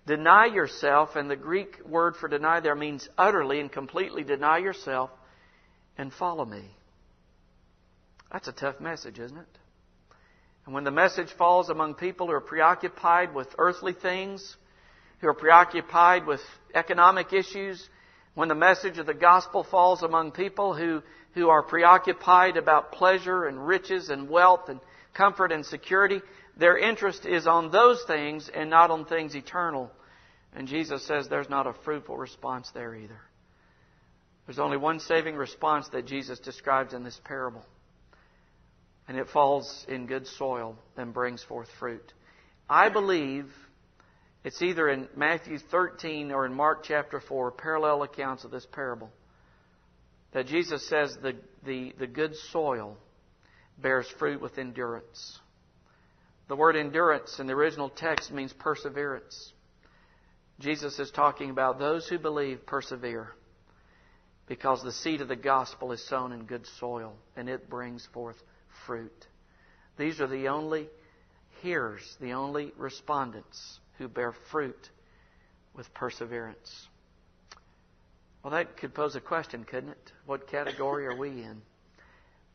Deny 0.09 0.47
yourself, 0.47 1.15
and 1.15 1.29
the 1.29 1.35
Greek 1.35 1.85
word 1.85 2.15
for 2.15 2.27
deny 2.27 2.61
there 2.61 2.73
means 2.73 3.07
utterly 3.15 3.59
and 3.59 3.71
completely 3.71 4.23
deny 4.23 4.57
yourself 4.57 5.11
and 5.99 6.11
follow 6.11 6.43
me. 6.43 6.63
That's 8.31 8.47
a 8.47 8.53
tough 8.53 8.79
message, 8.79 9.19
isn't 9.19 9.37
it? 9.37 9.57
And 10.65 10.73
when 10.73 10.83
the 10.83 10.91
message 10.91 11.29
falls 11.37 11.69
among 11.69 11.95
people 11.95 12.27
who 12.27 12.33
are 12.33 12.41
preoccupied 12.41 13.33
with 13.33 13.47
earthly 13.57 13.93
things, 13.93 14.55
who 15.19 15.27
are 15.27 15.33
preoccupied 15.33 16.27
with 16.27 16.41
economic 16.75 17.33
issues, 17.33 17.89
when 18.35 18.47
the 18.47 18.55
message 18.55 18.99
of 18.99 19.05
the 19.05 19.13
gospel 19.13 19.63
falls 19.63 20.03
among 20.03 20.31
people 20.31 20.75
who, 20.75 21.01
who 21.33 21.49
are 21.49 21.63
preoccupied 21.63 22.55
about 22.55 22.91
pleasure 22.91 23.45
and 23.45 23.65
riches 23.65 24.09
and 24.09 24.29
wealth 24.29 24.69
and 24.69 24.79
comfort 25.13 25.51
and 25.51 25.65
security, 25.65 26.21
their 26.55 26.77
interest 26.77 27.25
is 27.25 27.47
on 27.47 27.71
those 27.71 28.03
things 28.05 28.49
and 28.53 28.69
not 28.69 28.91
on 28.91 29.05
things 29.05 29.35
eternal. 29.35 29.91
And 30.55 30.67
Jesus 30.67 31.05
says 31.05 31.27
there's 31.27 31.49
not 31.49 31.67
a 31.67 31.73
fruitful 31.83 32.17
response 32.17 32.69
there 32.73 32.95
either. 32.95 33.19
There's 34.45 34.59
only 34.59 34.77
one 34.77 34.99
saving 34.99 35.35
response 35.35 35.87
that 35.89 36.05
Jesus 36.05 36.39
describes 36.39 36.93
in 36.93 37.03
this 37.03 37.19
parable. 37.23 37.63
And 39.09 39.17
it 39.17 39.27
falls 39.27 39.85
in 39.89 40.05
good 40.05 40.25
soil 40.27 40.77
and 40.95 41.13
brings 41.13 41.43
forth 41.43 41.67
fruit. 41.79 42.13
I 42.69 42.87
believe 42.89 43.51
It's 44.43 44.61
either 44.61 44.87
in 44.87 45.07
Matthew 45.15 45.57
13 45.57 46.31
or 46.31 46.45
in 46.45 46.53
Mark 46.53 46.83
chapter 46.83 47.19
4, 47.19 47.51
parallel 47.51 48.03
accounts 48.03 48.45
of 48.45 48.51
this 48.51 48.65
parable, 48.65 49.11
that 50.31 50.47
Jesus 50.47 50.87
says 50.87 51.17
the, 51.21 51.35
the, 51.65 51.93
the 51.99 52.07
good 52.07 52.35
soil 52.51 52.97
bears 53.77 54.07
fruit 54.17 54.41
with 54.41 54.57
endurance. 54.57 55.39
The 56.47 56.55
word 56.55 56.75
endurance 56.75 57.39
in 57.39 57.47
the 57.47 57.53
original 57.53 57.89
text 57.89 58.31
means 58.31 58.53
perseverance. 58.53 59.51
Jesus 60.59 60.99
is 60.99 61.11
talking 61.11 61.49
about 61.49 61.79
those 61.79 62.07
who 62.07 62.17
believe 62.17 62.65
persevere 62.65 63.29
because 64.47 64.81
the 64.83 64.91
seed 64.91 65.21
of 65.21 65.27
the 65.27 65.35
gospel 65.35 65.91
is 65.91 66.05
sown 66.07 66.31
in 66.31 66.45
good 66.45 66.65
soil 66.79 67.13
and 67.35 67.47
it 67.47 67.69
brings 67.69 68.07
forth 68.13 68.37
fruit. 68.89 69.27
These 69.99 70.19
are 70.19 70.25
the 70.25 70.47
only 70.47 70.87
hearers, 71.61 72.01
the 72.19 72.31
only 72.31 72.73
respondents 72.75 73.79
who 73.99 74.07
bear 74.07 74.33
fruit 74.51 74.89
with 75.75 75.93
perseverance. 75.93 76.87
Well, 78.43 78.51
that 78.53 78.77
could 78.77 78.95
pose 78.95 79.15
a 79.15 79.21
question, 79.21 79.63
couldn't 79.63 79.91
it? 79.91 80.11
What 80.25 80.47
category 80.47 81.05
are 81.05 81.15
we 81.15 81.29
in? 81.29 81.61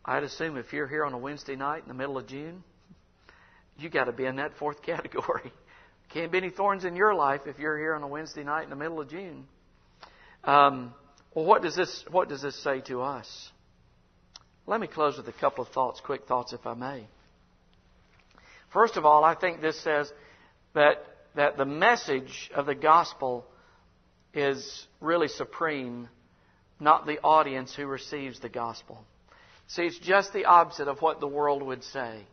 I'd 0.04 0.24
assume 0.24 0.56
if 0.56 0.72
you're 0.72 0.88
here 0.88 1.04
on 1.04 1.12
a 1.12 1.18
Wednesday 1.18 1.54
night 1.54 1.82
in 1.84 1.88
the 1.88 1.94
middle 1.94 2.18
of 2.18 2.26
June, 2.26 2.64
you 3.78 3.88
got 3.88 4.06
to 4.06 4.12
be 4.12 4.24
in 4.24 4.36
that 4.36 4.56
fourth 4.58 4.82
category. 4.86 5.52
Can't 6.12 6.32
be 6.32 6.38
any 6.38 6.50
thorns 6.50 6.84
in 6.84 6.96
your 6.96 7.14
life 7.14 7.42
if 7.46 7.60
you're 7.60 7.78
here 7.78 7.94
on 7.94 8.02
a 8.02 8.08
Wednesday 8.08 8.42
night 8.42 8.64
in 8.64 8.70
the 8.70 8.76
middle 8.76 9.00
of 9.00 9.08
June. 9.08 9.46
Um, 10.42 10.94
well, 11.32 11.44
what 11.44 11.62
does 11.62 11.76
this 11.76 12.04
what 12.10 12.28
does 12.28 12.42
this 12.42 12.60
say 12.64 12.80
to 12.88 13.02
us? 13.02 13.52
Let 14.66 14.80
me 14.80 14.86
close 14.86 15.16
with 15.16 15.28
a 15.28 15.32
couple 15.32 15.64
of 15.64 15.70
thoughts, 15.72 16.00
quick 16.00 16.26
thoughts, 16.26 16.52
if 16.52 16.66
I 16.66 16.74
may. 16.74 17.06
First 18.72 18.96
of 18.96 19.04
all, 19.04 19.24
I 19.24 19.34
think 19.34 19.60
this 19.60 19.78
says 19.80 20.12
that 20.74 21.04
that 21.34 21.56
the 21.56 21.64
message 21.64 22.50
of 22.54 22.66
the 22.66 22.74
gospel 22.74 23.44
is 24.32 24.86
really 25.00 25.28
supreme, 25.28 26.08
not 26.80 27.06
the 27.06 27.18
audience 27.22 27.74
who 27.74 27.86
receives 27.86 28.40
the 28.40 28.48
gospel. 28.48 29.04
See, 29.68 29.82
it's 29.82 29.98
just 29.98 30.32
the 30.32 30.44
opposite 30.44 30.88
of 30.88 31.00
what 31.00 31.20
the 31.20 31.28
world 31.28 31.62
would 31.62 31.84
say. 31.84 32.26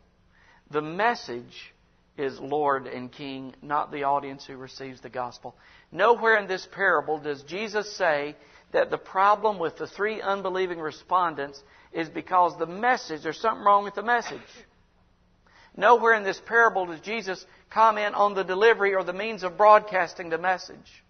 The 0.70 0.82
message 0.82 1.74
is 2.17 2.39
Lord 2.39 2.88
and 2.88 3.12
King, 3.12 3.56
not 3.62 3.91
the 3.91 4.04
audience 4.04 4.46
who 4.46 4.58
receives 4.58 5.02
the 5.02 5.10
gospel. 5.10 5.56
Nowhere 5.91 6.38
in 6.38 6.48
this 6.48 6.67
parable 6.72 7.20
does 7.20 7.41
Jesus 7.44 7.96
say 7.96 8.36
that 8.74 8.89
the 8.89 8.98
problem 8.98 9.60
with 9.60 9.78
the 9.78 9.88
three 9.88 10.22
unbelieving 10.22 10.80
respondents 10.80 11.62
is 11.93 12.10
because 12.10 12.58
the 12.58 12.65
message, 12.65 13.23
there's 13.23 13.39
something 13.39 13.65
wrong 13.65 13.84
with 13.84 13.95
the 13.95 14.04
message. 14.04 14.39
Nowhere 15.75 16.13
in 16.13 16.23
this 16.23 16.41
parable 16.45 16.86
does 16.86 16.99
Jesus 16.99 17.45
comment 17.69 18.15
on 18.15 18.34
the 18.34 18.43
delivery 18.43 18.93
or 18.93 19.04
the 19.04 19.13
means 19.13 19.43
of 19.43 19.58
broadcasting 19.58 20.30
the 20.30 20.38
message. 20.38 21.04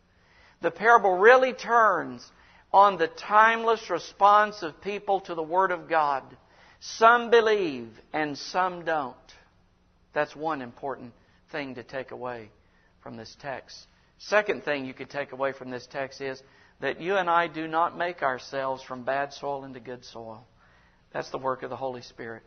The 0.62 0.72
parable 0.72 1.18
really 1.18 1.54
turns 1.54 2.26
on 2.72 2.98
the 2.98 3.08
timeless 3.08 3.90
response 3.90 4.62
of 4.62 4.80
people 4.82 5.22
to 5.22 5.36
the 5.36 5.44
Word 5.44 5.72
of 5.72 5.90
God. 5.90 6.24
Some 6.80 7.30
believe 7.30 7.90
and 8.14 8.38
some 8.38 8.86
don't. 8.86 9.16
That's 10.14 10.36
one 10.36 10.62
important 10.62 11.14
thing 11.52 11.76
to 11.76 11.84
take 11.84 12.12
away 12.12 12.50
from 13.02 13.18
this 13.18 13.36
text. 13.42 13.88
Second 14.20 14.64
thing 14.64 14.86
you 14.86 14.94
could 14.94 15.10
take 15.10 15.32
away 15.32 15.52
from 15.52 15.72
this 15.72 15.88
text 15.88 16.22
is 16.22 16.42
that 16.80 17.02
you 17.02 17.16
and 17.16 17.30
I 17.30 17.48
do 17.48 17.68
not 17.68 17.98
make 17.98 18.22
ourselves 18.22 18.84
from 18.84 19.04
bad 19.04 19.34
soil 19.34 19.64
into 19.64 19.80
good 19.80 20.06
soil. 20.06 20.46
That's 21.14 21.30
the 21.30 21.38
work 21.38 21.64
of 21.64 21.70
the 21.70 21.76
Holy 21.76 22.02
Spirit. 22.02 22.44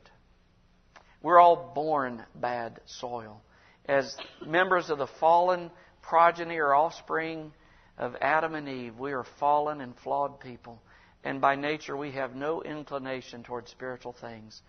We're 1.22 1.40
all 1.40 1.72
born 1.74 2.24
bad 2.34 2.80
soil. 2.86 3.40
As 3.86 4.16
members 4.44 4.90
of 4.90 4.98
the 4.98 5.06
fallen 5.06 5.70
progeny 6.02 6.56
or 6.56 6.74
offspring 6.74 7.52
of 7.98 8.16
Adam 8.20 8.54
and 8.54 8.68
Eve, 8.68 8.98
we 8.98 9.12
are 9.12 9.24
fallen 9.38 9.80
and 9.80 9.96
flawed 9.98 10.40
people. 10.40 10.82
And 11.22 11.40
by 11.40 11.56
nature, 11.56 11.96
we 11.96 12.12
have 12.12 12.34
no 12.34 12.62
inclination 12.62 13.42
toward 13.42 13.68
spiritual 13.68 14.12
things. 14.12 14.60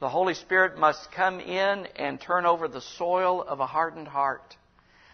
The 0.00 0.08
Holy 0.08 0.34
Spirit 0.34 0.78
must 0.78 1.12
come 1.12 1.40
in 1.40 1.86
and 1.96 2.20
turn 2.20 2.46
over 2.46 2.68
the 2.68 2.80
soil 2.80 3.42
of 3.42 3.60
a 3.60 3.66
hardened 3.66 4.08
heart. 4.08 4.56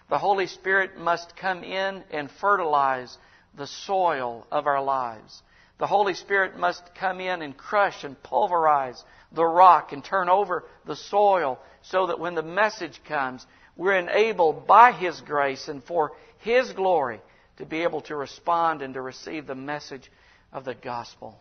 The 0.08 0.18
Holy 0.18 0.46
Spirit 0.46 0.96
must 0.96 1.36
come 1.36 1.62
in 1.62 2.02
and 2.10 2.30
fertilize 2.40 3.16
the 3.56 3.66
soil 3.66 4.46
of 4.50 4.66
our 4.66 4.82
lives. 4.82 5.42
The 5.80 5.86
Holy 5.86 6.12
Spirit 6.12 6.58
must 6.58 6.94
come 6.94 7.20
in 7.20 7.40
and 7.40 7.56
crush 7.56 8.04
and 8.04 8.22
pulverize 8.22 9.02
the 9.32 9.46
rock 9.46 9.92
and 9.92 10.04
turn 10.04 10.28
over 10.28 10.64
the 10.84 10.94
soil 10.94 11.58
so 11.80 12.08
that 12.08 12.20
when 12.20 12.34
the 12.34 12.42
message 12.42 13.00
comes, 13.08 13.46
we're 13.78 13.96
enabled 13.96 14.66
by 14.66 14.92
His 14.92 15.18
grace 15.22 15.68
and 15.68 15.82
for 15.82 16.12
His 16.40 16.70
glory 16.72 17.22
to 17.56 17.64
be 17.64 17.82
able 17.82 18.02
to 18.02 18.14
respond 18.14 18.82
and 18.82 18.92
to 18.92 19.00
receive 19.00 19.46
the 19.46 19.54
message 19.54 20.12
of 20.52 20.66
the 20.66 20.74
gospel. 20.74 21.40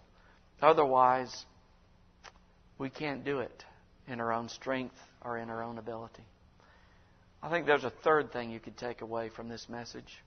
Otherwise, 0.62 1.46
we 2.78 2.90
can't 2.90 3.26
do 3.26 3.40
it 3.40 3.66
in 4.08 4.22
our 4.22 4.32
own 4.32 4.48
strength 4.48 4.96
or 5.22 5.38
in 5.38 5.50
our 5.50 5.62
own 5.62 5.78
ability. 5.78 6.24
I 7.44 7.50
think 7.50 7.66
there's 7.66 7.84
a 7.84 7.90
third 7.90 8.32
thing 8.32 8.52
you 8.52 8.62
could 8.62 8.78
take 8.78 9.02
away 9.02 9.28
from 9.28 9.50
this 9.50 9.68
message 9.68 10.24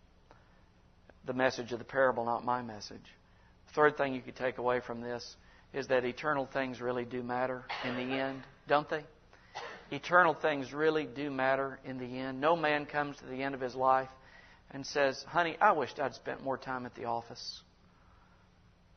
the 1.24 1.32
message 1.32 1.70
of 1.70 1.78
the 1.78 1.84
parable, 1.84 2.24
not 2.24 2.44
my 2.44 2.62
message. 2.62 3.14
Third 3.74 3.96
thing 3.96 4.14
you 4.14 4.20
could 4.20 4.36
take 4.36 4.58
away 4.58 4.80
from 4.80 5.00
this 5.00 5.36
is 5.72 5.88
that 5.88 6.04
eternal 6.04 6.46
things 6.46 6.80
really 6.80 7.04
do 7.04 7.22
matter 7.22 7.64
in 7.84 7.96
the 7.96 8.14
end, 8.14 8.42
don't 8.68 8.88
they? 8.88 9.04
Eternal 9.90 10.34
things 10.34 10.72
really 10.72 11.06
do 11.06 11.30
matter 11.30 11.78
in 11.84 11.98
the 11.98 12.18
end. 12.18 12.40
No 12.40 12.56
man 12.56 12.86
comes 12.86 13.16
to 13.18 13.26
the 13.26 13.42
end 13.42 13.54
of 13.54 13.60
his 13.60 13.74
life 13.74 14.08
and 14.70 14.86
says, 14.86 15.22
Honey, 15.28 15.56
I 15.60 15.72
wished 15.72 15.98
I'd 16.00 16.14
spent 16.14 16.42
more 16.42 16.58
time 16.58 16.86
at 16.86 16.94
the 16.94 17.06
office. 17.06 17.62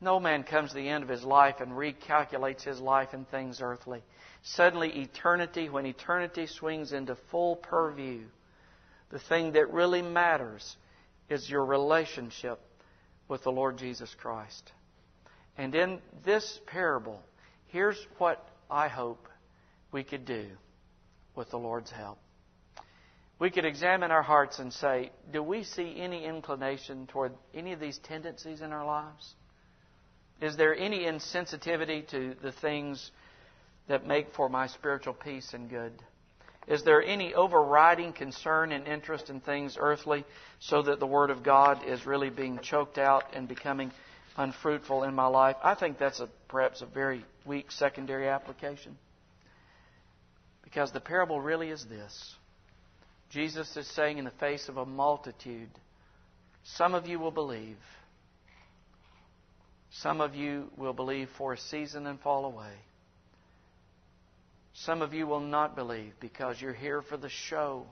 No 0.00 0.20
man 0.20 0.42
comes 0.42 0.70
to 0.70 0.76
the 0.76 0.88
end 0.88 1.02
of 1.02 1.08
his 1.08 1.24
life 1.24 1.56
and 1.60 1.72
recalculates 1.72 2.62
his 2.62 2.80
life 2.80 3.14
in 3.14 3.24
things 3.24 3.60
earthly. 3.62 4.02
Suddenly, 4.42 4.90
eternity, 5.00 5.70
when 5.70 5.86
eternity 5.86 6.46
swings 6.46 6.92
into 6.92 7.16
full 7.30 7.56
purview, 7.56 8.24
the 9.10 9.18
thing 9.18 9.52
that 9.52 9.72
really 9.72 10.02
matters 10.02 10.76
is 11.30 11.48
your 11.48 11.64
relationship 11.64 12.60
with 13.28 13.42
the 13.42 13.52
Lord 13.52 13.78
Jesus 13.78 14.14
Christ. 14.20 14.72
And 15.58 15.74
in 15.74 16.00
this 16.24 16.60
parable, 16.66 17.20
here's 17.68 17.98
what 18.18 18.46
I 18.70 18.88
hope 18.88 19.28
we 19.92 20.04
could 20.04 20.24
do 20.24 20.46
with 21.34 21.50
the 21.50 21.58
Lord's 21.58 21.90
help. 21.90 22.18
We 23.38 23.50
could 23.50 23.66
examine 23.66 24.10
our 24.10 24.22
hearts 24.22 24.58
and 24.58 24.72
say, 24.72 25.10
do 25.32 25.42
we 25.42 25.62
see 25.62 25.96
any 25.98 26.24
inclination 26.24 27.06
toward 27.06 27.32
any 27.54 27.72
of 27.72 27.80
these 27.80 27.98
tendencies 27.98 28.62
in 28.62 28.72
our 28.72 28.86
lives? 28.86 29.34
Is 30.40 30.56
there 30.56 30.74
any 30.74 31.00
insensitivity 31.00 32.08
to 32.08 32.34
the 32.42 32.52
things 32.52 33.10
that 33.88 34.06
make 34.06 34.34
for 34.34 34.48
my 34.48 34.66
spiritual 34.66 35.14
peace 35.14 35.52
and 35.52 35.68
good? 35.68 35.92
Is 36.66 36.82
there 36.82 37.02
any 37.02 37.32
overriding 37.32 38.12
concern 38.12 38.72
and 38.72 38.88
interest 38.88 39.30
in 39.30 39.40
things 39.40 39.76
earthly 39.78 40.24
so 40.58 40.82
that 40.82 40.98
the 40.98 41.06
Word 41.06 41.30
of 41.30 41.44
God 41.44 41.84
is 41.86 42.06
really 42.06 42.30
being 42.30 42.58
choked 42.58 42.98
out 42.98 43.24
and 43.34 43.46
becoming 43.46 43.92
unfruitful 44.36 45.04
in 45.04 45.14
my 45.14 45.28
life? 45.28 45.56
I 45.62 45.74
think 45.74 45.98
that's 45.98 46.18
a, 46.18 46.28
perhaps 46.48 46.82
a 46.82 46.86
very 46.86 47.24
weak 47.44 47.70
secondary 47.70 48.28
application. 48.28 48.98
Because 50.64 50.90
the 50.90 51.00
parable 51.00 51.40
really 51.40 51.70
is 51.70 51.84
this 51.84 52.34
Jesus 53.30 53.76
is 53.76 53.86
saying 53.94 54.18
in 54.18 54.24
the 54.24 54.30
face 54.32 54.68
of 54.68 54.76
a 54.76 54.86
multitude, 54.86 55.70
some 56.64 56.94
of 56.94 57.06
you 57.06 57.20
will 57.20 57.30
believe. 57.30 57.76
Some 59.90 60.20
of 60.20 60.34
you 60.34 60.70
will 60.76 60.92
believe 60.92 61.28
for 61.38 61.52
a 61.52 61.58
season 61.58 62.06
and 62.06 62.20
fall 62.20 62.44
away. 62.44 62.72
Some 64.80 65.00
of 65.00 65.14
you 65.14 65.26
will 65.26 65.40
not 65.40 65.74
believe 65.74 66.12
because 66.20 66.60
you're 66.60 66.74
here 66.74 67.00
for 67.00 67.16
the 67.16 67.30
show. 67.30 67.86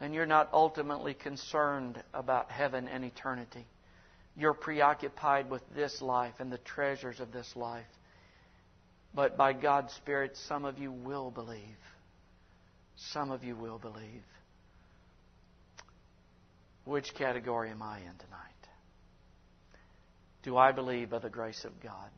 And 0.00 0.14
you're 0.14 0.26
not 0.26 0.48
ultimately 0.52 1.12
concerned 1.12 2.02
about 2.14 2.50
heaven 2.50 2.88
and 2.88 3.04
eternity. 3.04 3.66
You're 4.36 4.54
preoccupied 4.54 5.50
with 5.50 5.62
this 5.74 6.00
life 6.00 6.34
and 6.38 6.50
the 6.50 6.58
treasures 6.58 7.20
of 7.20 7.32
this 7.32 7.56
life. 7.56 7.84
But 9.14 9.36
by 9.36 9.52
God's 9.52 9.92
Spirit, 9.94 10.36
some 10.48 10.64
of 10.64 10.78
you 10.78 10.92
will 10.92 11.30
believe. 11.30 11.76
Some 12.96 13.30
of 13.30 13.44
you 13.44 13.56
will 13.56 13.78
believe. 13.78 14.24
Which 16.84 17.12
category 17.14 17.70
am 17.70 17.82
I 17.82 17.98
in 17.98 18.16
tonight? 18.18 18.48
Do 20.42 20.56
I 20.56 20.72
believe 20.72 21.10
by 21.10 21.18
the 21.18 21.28
grace 21.28 21.64
of 21.64 21.82
God? 21.82 22.10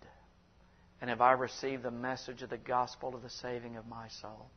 And 1.01 1.11
have 1.11 1.21
I 1.21 1.33
received 1.33 1.83
the 1.83 1.91
message 1.91 2.43
of 2.43 2.51
the 2.51 2.59
gospel 2.59 3.15
of 3.15 3.23
the 3.23 3.31
saving 3.31 3.77
of 3.77 3.87
my 3.87 4.09
soul? 4.21 4.51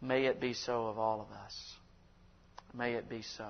May 0.00 0.26
it 0.26 0.40
be 0.40 0.52
so 0.52 0.86
of 0.86 0.98
all 0.98 1.20
of 1.20 1.30
us. 1.44 1.74
May 2.74 2.94
it 2.94 3.08
be 3.08 3.22
so 3.22 3.46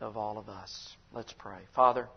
of 0.00 0.16
all 0.16 0.38
of 0.38 0.48
us. 0.48 0.96
Let's 1.12 1.32
pray. 1.32 1.58
Father, 1.74 2.08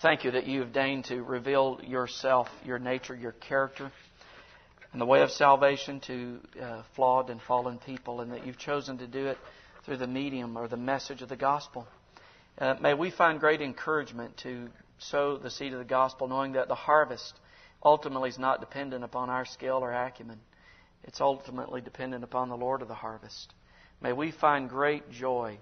thank 0.00 0.24
you 0.24 0.32
that 0.32 0.46
you 0.46 0.60
have 0.60 0.72
deigned 0.72 1.04
to 1.06 1.22
reveal 1.22 1.80
yourself, 1.82 2.48
your 2.64 2.78
nature, 2.78 3.14
your 3.14 3.32
character 3.32 3.92
and 4.92 5.00
the 5.00 5.06
way 5.06 5.22
of 5.22 5.30
salvation 5.30 6.00
to 6.00 6.38
uh, 6.60 6.82
flawed 6.94 7.30
and 7.30 7.40
fallen 7.40 7.78
people, 7.78 8.20
and 8.20 8.32
that 8.32 8.46
you've 8.46 8.58
chosen 8.58 8.98
to 8.98 9.06
do 9.06 9.26
it 9.26 9.38
through 9.84 9.96
the 9.96 10.06
medium 10.06 10.56
or 10.56 10.68
the 10.68 10.76
message 10.76 11.22
of 11.22 11.28
the 11.28 11.36
gospel. 11.36 11.86
Uh, 12.58 12.74
may 12.80 12.92
we 12.92 13.10
find 13.10 13.40
great 13.40 13.62
encouragement 13.62 14.36
to 14.36 14.68
sow 15.02 15.36
the 15.36 15.50
seed 15.50 15.72
of 15.72 15.78
the 15.78 15.84
gospel, 15.84 16.28
knowing 16.28 16.52
that 16.52 16.68
the 16.68 16.74
harvest 16.74 17.38
ultimately 17.84 18.28
is 18.28 18.38
not 18.38 18.60
dependent 18.60 19.04
upon 19.04 19.30
our 19.30 19.44
skill 19.44 19.78
or 19.78 19.92
acumen. 19.92 20.40
It's 21.04 21.20
ultimately 21.20 21.80
dependent 21.80 22.24
upon 22.24 22.48
the 22.48 22.56
Lord 22.56 22.82
of 22.82 22.88
the 22.88 22.94
harvest. 22.94 23.52
May 24.00 24.12
we 24.12 24.30
find 24.30 24.68
great 24.68 25.10
joy, 25.10 25.58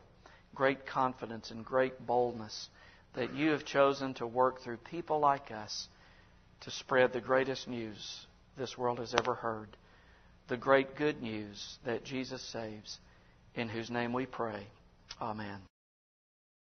great 0.55 0.87
confidence, 0.87 1.51
and 1.51 1.65
great 1.65 2.07
boldness 2.07 2.69
that 3.15 3.35
you 3.35 3.51
have 3.51 3.65
chosen 3.65 4.15
to 4.15 4.27
work 4.27 4.61
through 4.61 4.77
people 4.79 5.19
like 5.19 5.51
us 5.51 5.89
to 6.61 6.71
spread 6.71 7.13
the 7.13 7.21
greatest 7.21 7.69
news 7.69 8.27
this 8.57 8.77
world 8.77 8.99
has 8.99 9.15
ever 9.15 9.35
heard 9.35 9.77
the 10.51 10.57
great 10.57 10.97
good 10.97 11.23
news 11.23 11.79
that 11.85 12.05
Jesus 12.05 12.43
saves, 12.43 12.99
in 13.55 13.69
whose 13.69 13.89
name 13.89 14.13
we 14.13 14.27
pray. 14.27 14.67
Amen. 15.21 15.70